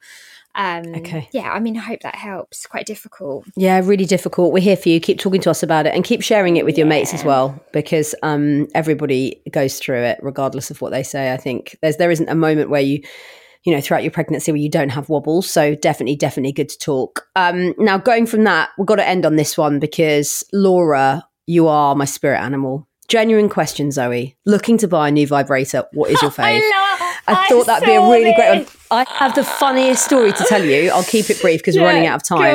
um 0.56 0.96
Okay. 0.96 1.28
yeah 1.32 1.52
i 1.52 1.60
mean 1.60 1.78
i 1.78 1.82
hope 1.82 2.00
that 2.02 2.16
helps 2.16 2.60
It's 2.60 2.68
quite 2.68 2.86
difficult 2.86 3.46
Yeah, 3.56 3.80
really 3.84 4.06
difficult. 4.06 4.54
We're 4.54 4.60
here 4.62 4.78
for 4.78 4.90
you. 4.90 5.00
Keep 5.00 5.20
talking 5.20 5.42
to 5.42 5.50
us 5.50 5.62
about 5.64 5.86
it 5.86 5.94
and 5.94 6.04
keep 6.04 6.22
sharing 6.22 6.58
it 6.58 6.66
with 6.66 6.78
your 6.78 6.88
mates 6.88 7.14
as 7.14 7.24
well, 7.24 7.60
because 7.74 8.16
um, 8.24 8.68
everybody 8.74 9.42
goes 9.52 9.80
through 9.80 10.02
it, 10.04 10.20
regardless 10.22 10.72
of 10.72 10.82
what 10.82 10.92
they 10.92 11.04
say. 11.04 11.34
I 11.34 11.38
think 11.38 11.78
there's 11.82 11.98
there 11.98 12.12
isn't 12.12 12.30
a 12.30 12.36
moment 12.36 12.70
where 12.70 12.82
you, 12.82 13.02
you 13.64 13.74
know, 13.74 13.82
throughout 13.82 14.04
your 14.04 14.12
pregnancy 14.12 14.52
where 14.52 14.60
you 14.62 14.70
don't 14.70 14.90
have 14.90 15.10
wobbles. 15.10 15.50
So 15.50 15.76
definitely, 15.76 16.16
definitely 16.16 16.52
good 16.54 16.70
to 16.70 16.78
talk. 16.78 17.28
Um, 17.36 17.74
now 17.78 17.98
going 17.98 18.26
from 18.26 18.44
that, 18.46 18.70
we've 18.78 18.88
got 18.88 18.96
to 18.98 19.08
end 19.08 19.26
on 19.26 19.36
this 19.36 19.58
one 19.58 19.80
because 19.80 20.44
Laura, 20.54 21.28
you 21.48 21.68
are 21.68 21.96
my 21.96 22.06
spirit 22.06 22.40
animal. 22.40 22.88
Genuine 23.08 23.50
question, 23.50 23.92
Zoe. 23.92 24.36
Looking 24.46 24.78
to 24.80 24.88
buy 24.88 25.10
a 25.10 25.12
new 25.12 25.28
vibrator. 25.28 25.86
What 25.94 26.10
is 26.12 26.22
your 26.22 26.32
fave? 26.38 26.60
I 27.28 27.48
thought 27.50 27.66
that'd 27.68 27.86
be 27.88 27.94
a 27.96 28.02
really 28.02 28.34
great 28.36 28.50
one. 28.60 28.68
I 28.92 29.06
have 29.10 29.34
the 29.36 29.44
funniest 29.44 30.06
story 30.06 30.32
to 30.34 30.46
tell 30.48 30.64
you. 30.64 30.92
I'll 30.92 31.04
keep 31.04 31.30
it 31.30 31.42
brief 31.42 31.60
because 31.62 31.76
we're 31.76 31.82
running 31.88 32.06
out 32.08 32.16
of 32.22 32.24
time. 32.28 32.48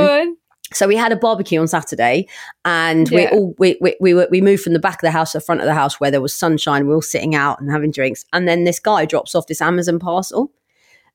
So 0.73 0.87
we 0.87 0.95
had 0.95 1.11
a 1.11 1.17
barbecue 1.17 1.59
on 1.61 1.67
Saturday, 1.67 2.29
and 2.65 3.09
we 3.11 3.27
all 3.33 3.55
we, 3.59 3.77
we 3.81 3.97
we 4.01 4.15
were, 4.15 4.29
we 4.31 4.41
moved 4.41 4.63
from 4.63 4.73
the 4.73 4.79
back 4.79 4.95
of 4.95 5.01
the 5.01 5.11
house 5.11 5.33
to 5.33 5.39
the 5.39 5.45
front 5.45 5.61
of 5.61 5.67
the 5.67 5.75
house 5.75 5.99
where 5.99 6.13
there 6.13 6.21
was 6.21 6.33
sunshine. 6.33 6.83
We 6.85 6.91
were 6.91 6.95
all 6.97 7.03
sitting 7.03 7.35
out 7.35 7.61
and 7.61 7.71
having 7.73 7.91
drinks, 7.91 8.25
and 8.33 8.47
then 8.47 8.63
this 8.63 8.79
guy 8.79 9.05
drops 9.05 9.35
off 9.35 9.49
this 9.49 9.61
Amazon 9.61 9.99
parcel 9.99 10.53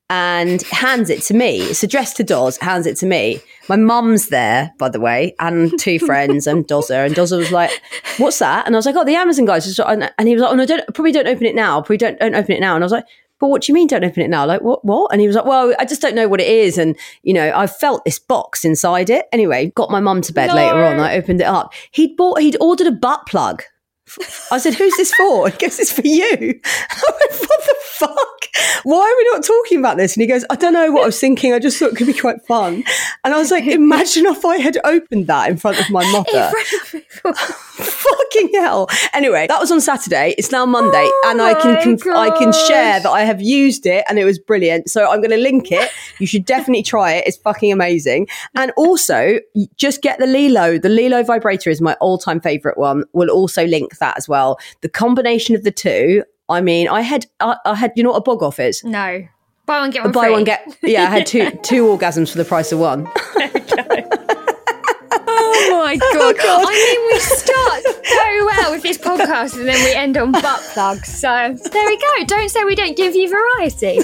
and 0.09 0.61
hands 0.63 1.09
it 1.09 1.21
to 1.23 1.33
me. 1.33 1.61
It's 1.61 1.81
addressed 1.83 2.17
to 2.17 2.23
Doz. 2.23 2.57
Hands 2.57 2.85
it 2.85 2.95
to 2.97 3.05
me. 3.05 3.39
My 3.69 3.75
mum's 3.77 4.27
there, 4.27 4.71
by 4.77 4.89
the 4.89 4.99
way, 4.99 5.35
and 5.39 5.71
two 5.79 5.97
friends 5.99 6.45
and 6.45 6.67
Dozza. 6.67 7.05
And 7.05 7.15
Dozza 7.15 7.37
was 7.37 7.51
like, 7.53 7.71
"What's 8.17 8.39
that?" 8.39 8.67
And 8.67 8.75
I 8.75 8.77
was 8.77 8.85
like, 8.85 8.95
"Oh, 8.97 9.05
the 9.05 9.15
Amazon 9.15 9.45
guys." 9.45 9.65
Just- 9.65 9.79
And 9.79 10.11
and 10.17 10.27
he 10.27 10.33
was 10.35 10.41
like, 10.43 10.51
"Oh 10.51 10.55
no, 10.55 10.65
don't 10.65 10.83
probably 10.93 11.11
don't 11.13 11.27
open 11.27 11.45
it 11.45 11.55
now. 11.55 11.79
Probably 11.81 11.97
don't 11.97 12.19
don't 12.19 12.35
open 12.35 12.51
it 12.51 12.59
now." 12.59 12.75
And 12.75 12.83
I 12.83 12.85
was 12.85 12.91
like. 12.91 13.05
But 13.39 13.49
what 13.49 13.63
do 13.63 13.71
you 13.71 13.73
mean 13.73 13.87
don't 13.87 14.03
open 14.03 14.23
it 14.23 14.29
now? 14.29 14.45
Like 14.45 14.61
what 14.61 14.83
what? 14.85 15.11
And 15.11 15.21
he 15.21 15.27
was 15.27 15.35
like, 15.35 15.45
Well, 15.45 15.75
I 15.79 15.85
just 15.85 16.01
don't 16.01 16.15
know 16.15 16.27
what 16.27 16.41
it 16.41 16.47
is. 16.47 16.77
And 16.77 16.97
you 17.23 17.33
know, 17.33 17.51
I 17.55 17.67
felt 17.67 18.05
this 18.05 18.19
box 18.19 18.63
inside 18.63 19.09
it. 19.09 19.25
Anyway, 19.31 19.71
got 19.75 19.91
my 19.91 19.99
mum 19.99 20.21
to 20.21 20.33
bed 20.33 20.53
later 20.53 20.83
on. 20.83 20.99
I 20.99 21.17
opened 21.17 21.41
it 21.41 21.47
up. 21.47 21.73
He'd 21.91 22.15
bought 22.15 22.41
he'd 22.41 22.57
ordered 22.59 22.87
a 22.87 22.91
butt 22.91 23.25
plug. 23.27 23.63
I 24.51 24.59
said, 24.59 24.75
Who's 24.75 24.95
this 24.97 25.13
for? 25.15 25.49
He 25.55 25.57
goes, 25.57 25.79
It's 25.79 25.91
for 25.91 26.05
you. 26.05 26.59
I 26.65 27.01
went, 27.19 27.41
fuck? 27.97 28.11
Why 28.83 28.99
are 28.99 29.17
we 29.17 29.29
not 29.33 29.43
talking 29.43 29.79
about 29.79 29.97
this? 29.97 30.15
And 30.15 30.21
he 30.21 30.27
goes, 30.27 30.45
I 30.49 30.55
don't 30.55 30.73
know 30.73 30.91
what 30.91 31.03
I 31.03 31.05
was 31.07 31.19
thinking. 31.19 31.53
I 31.53 31.59
just 31.59 31.77
thought 31.77 31.91
it 31.91 31.95
could 31.95 32.07
be 32.07 32.13
quite 32.13 32.45
fun. 32.45 32.83
And 33.23 33.33
I 33.33 33.37
was 33.37 33.51
like, 33.51 33.65
Imagine 33.85 34.25
if 34.27 34.45
I 34.45 34.57
had 34.57 34.77
opened 34.83 35.27
that 35.27 35.49
in 35.49 35.57
front 35.57 35.79
of 35.79 35.89
my 35.89 36.09
mother. 36.11 36.51
Fucking 37.33 38.49
hell. 38.53 38.87
Anyway, 39.13 39.47
that 39.47 39.59
was 39.59 39.71
on 39.71 39.81
Saturday. 39.81 40.35
It's 40.37 40.51
now 40.51 40.65
Monday, 40.65 41.03
Oh 41.03 41.27
and 41.27 41.41
I 41.41 41.53
can 41.61 41.81
conf- 41.81 42.07
I 42.07 42.29
can 42.37 42.51
share 42.53 42.99
that 42.99 43.09
I 43.09 43.21
have 43.21 43.41
used 43.41 43.85
it 43.85 44.05
and 44.09 44.17
it 44.19 44.25
was 44.25 44.39
brilliant. 44.39 44.89
So 44.89 45.09
I'm 45.09 45.19
going 45.19 45.31
to 45.31 45.37
link 45.37 45.71
it. 45.71 45.89
You 46.19 46.27
should 46.27 46.45
definitely 46.45 46.83
try 46.95 47.13
it. 47.13 47.27
It's 47.27 47.37
fucking 47.37 47.71
amazing. 47.71 48.27
And 48.55 48.71
also, 48.77 49.39
just 49.75 50.01
get 50.01 50.19
the 50.19 50.25
Lelo. 50.25 50.81
The 50.81 50.89
Lelo 50.89 51.25
vibrator 51.25 51.69
is 51.69 51.81
my 51.81 51.93
all-time 51.95 52.39
favorite 52.39 52.77
one. 52.77 53.03
We'll 53.13 53.29
also 53.29 53.65
link 53.65 53.97
that 53.97 54.17
as 54.17 54.27
well. 54.29 54.59
The 54.81 54.89
combination 54.89 55.55
of 55.55 55.63
the 55.63 55.71
two. 55.71 56.23
I 56.49 56.61
mean, 56.61 56.87
I 56.87 57.01
had 57.01 57.25
I, 57.39 57.57
I 57.65 57.75
had 57.75 57.91
you 57.95 58.03
know 58.03 58.11
what 58.11 58.17
a 58.17 58.21
bog 58.21 58.43
off 58.43 58.59
is. 58.59 58.83
No. 58.83 59.27
Buy 59.65 59.79
one, 59.79 59.89
get 59.89 60.03
one 60.03 60.11
Buy 60.11 60.25
free. 60.25 60.31
one 60.31 60.43
get 60.43 60.77
yeah. 60.83 61.03
I 61.03 61.05
had 61.07 61.25
two 61.25 61.49
two 61.63 61.85
orgasms 61.85 62.31
for 62.31 62.37
the 62.37 62.45
price 62.45 62.71
of 62.71 62.79
one. 62.79 63.07
Oh 65.27 65.83
my 65.83 65.97
oh, 66.01 66.33
god. 66.33 66.65
I 66.67 66.73
mean, 66.73 67.07
we 67.07 67.19
start 67.19 67.83
so 68.03 68.45
well 68.45 68.71
with 68.71 68.83
this 68.83 68.97
podcast 68.97 69.57
and 69.57 69.67
then 69.67 69.83
we 69.83 69.93
end 69.93 70.17
on 70.17 70.31
butt 70.31 70.59
plugs. 70.73 71.07
So 71.19 71.27
there 71.27 71.85
we 71.85 71.97
go. 71.97 72.25
Don't 72.25 72.49
say 72.49 72.63
we 72.63 72.75
don't 72.75 72.97
give 72.97 73.15
you 73.15 73.29
variety. 73.29 73.99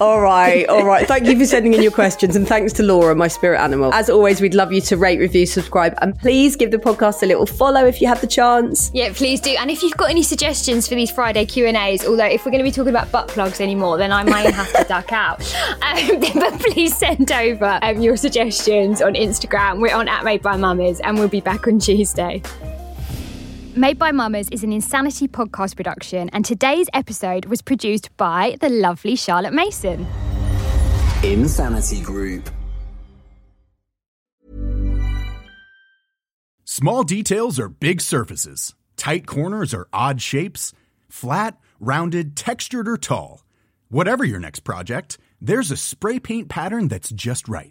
All 0.00 0.20
right, 0.20 0.66
all 0.68 0.84
right. 0.84 1.06
Thank 1.06 1.26
you 1.26 1.38
for 1.38 1.46
sending 1.46 1.74
in 1.74 1.82
your 1.82 1.92
questions, 1.92 2.36
and 2.36 2.46
thanks 2.46 2.72
to 2.74 2.82
Laura, 2.82 3.14
my 3.14 3.28
spirit 3.28 3.60
animal. 3.60 3.92
As 3.92 4.10
always, 4.10 4.40
we'd 4.40 4.54
love 4.54 4.72
you 4.72 4.80
to 4.82 4.96
rate, 4.96 5.18
review, 5.18 5.46
subscribe, 5.46 5.94
and 6.02 6.18
please 6.18 6.56
give 6.56 6.70
the 6.70 6.78
podcast 6.78 7.22
a 7.22 7.26
little 7.26 7.46
follow 7.46 7.84
if 7.86 8.00
you 8.00 8.08
have 8.08 8.20
the 8.20 8.26
chance. 8.26 8.90
Yeah, 8.92 9.12
please 9.12 9.40
do. 9.40 9.50
And 9.50 9.70
if 9.70 9.82
you've 9.82 9.96
got 9.96 10.10
any 10.10 10.22
suggestions 10.22 10.88
for 10.88 10.94
these 10.94 11.10
Friday 11.10 11.46
Q 11.46 11.66
and 11.66 11.76
A's, 11.76 12.04
although 12.04 12.26
if 12.26 12.44
we're 12.44 12.50
going 12.50 12.64
to 12.64 12.68
be 12.68 12.72
talking 12.72 12.90
about 12.90 13.12
butt 13.12 13.28
plugs 13.28 13.60
anymore, 13.60 13.98
then 13.98 14.12
I 14.12 14.24
might 14.24 14.52
have 14.52 14.72
to 14.72 14.84
duck 14.84 15.12
out. 15.12 15.42
Um, 15.82 16.20
but 16.34 16.58
please 16.60 16.96
send 16.96 17.32
over 17.32 17.78
um, 17.82 18.00
your 18.00 18.16
suggestions 18.16 19.02
on 19.02 19.14
Instagram. 19.14 19.80
We're 19.80 19.94
on 19.94 20.08
at 20.08 20.24
Made 20.24 20.42
by 20.42 20.56
Mummies, 20.56 21.00
and 21.00 21.18
we'll 21.18 21.28
be 21.28 21.40
back 21.40 21.66
on 21.66 21.78
Tuesday. 21.78 22.42
Made 23.74 23.98
by 23.98 24.12
Mammas 24.12 24.52
is 24.52 24.62
an 24.64 24.70
Insanity 24.70 25.26
podcast 25.28 25.76
production, 25.76 26.28
and 26.34 26.44
today's 26.44 26.88
episode 26.92 27.46
was 27.46 27.62
produced 27.62 28.14
by 28.18 28.58
the 28.60 28.68
lovely 28.68 29.16
Charlotte 29.16 29.54
Mason. 29.54 30.06
Insanity 31.22 32.02
Group. 32.02 32.50
Small 36.66 37.02
details 37.02 37.58
are 37.58 37.70
big 37.70 38.02
surfaces. 38.02 38.74
Tight 38.98 39.26
corners 39.26 39.72
are 39.72 39.88
odd 39.90 40.20
shapes. 40.20 40.74
Flat, 41.08 41.56
rounded, 41.80 42.36
textured, 42.36 42.86
or 42.86 42.98
tall. 42.98 43.42
Whatever 43.88 44.22
your 44.22 44.38
next 44.38 44.60
project, 44.60 45.16
there's 45.40 45.70
a 45.70 45.78
spray 45.78 46.18
paint 46.20 46.50
pattern 46.50 46.88
that's 46.88 47.08
just 47.10 47.48
right. 47.48 47.70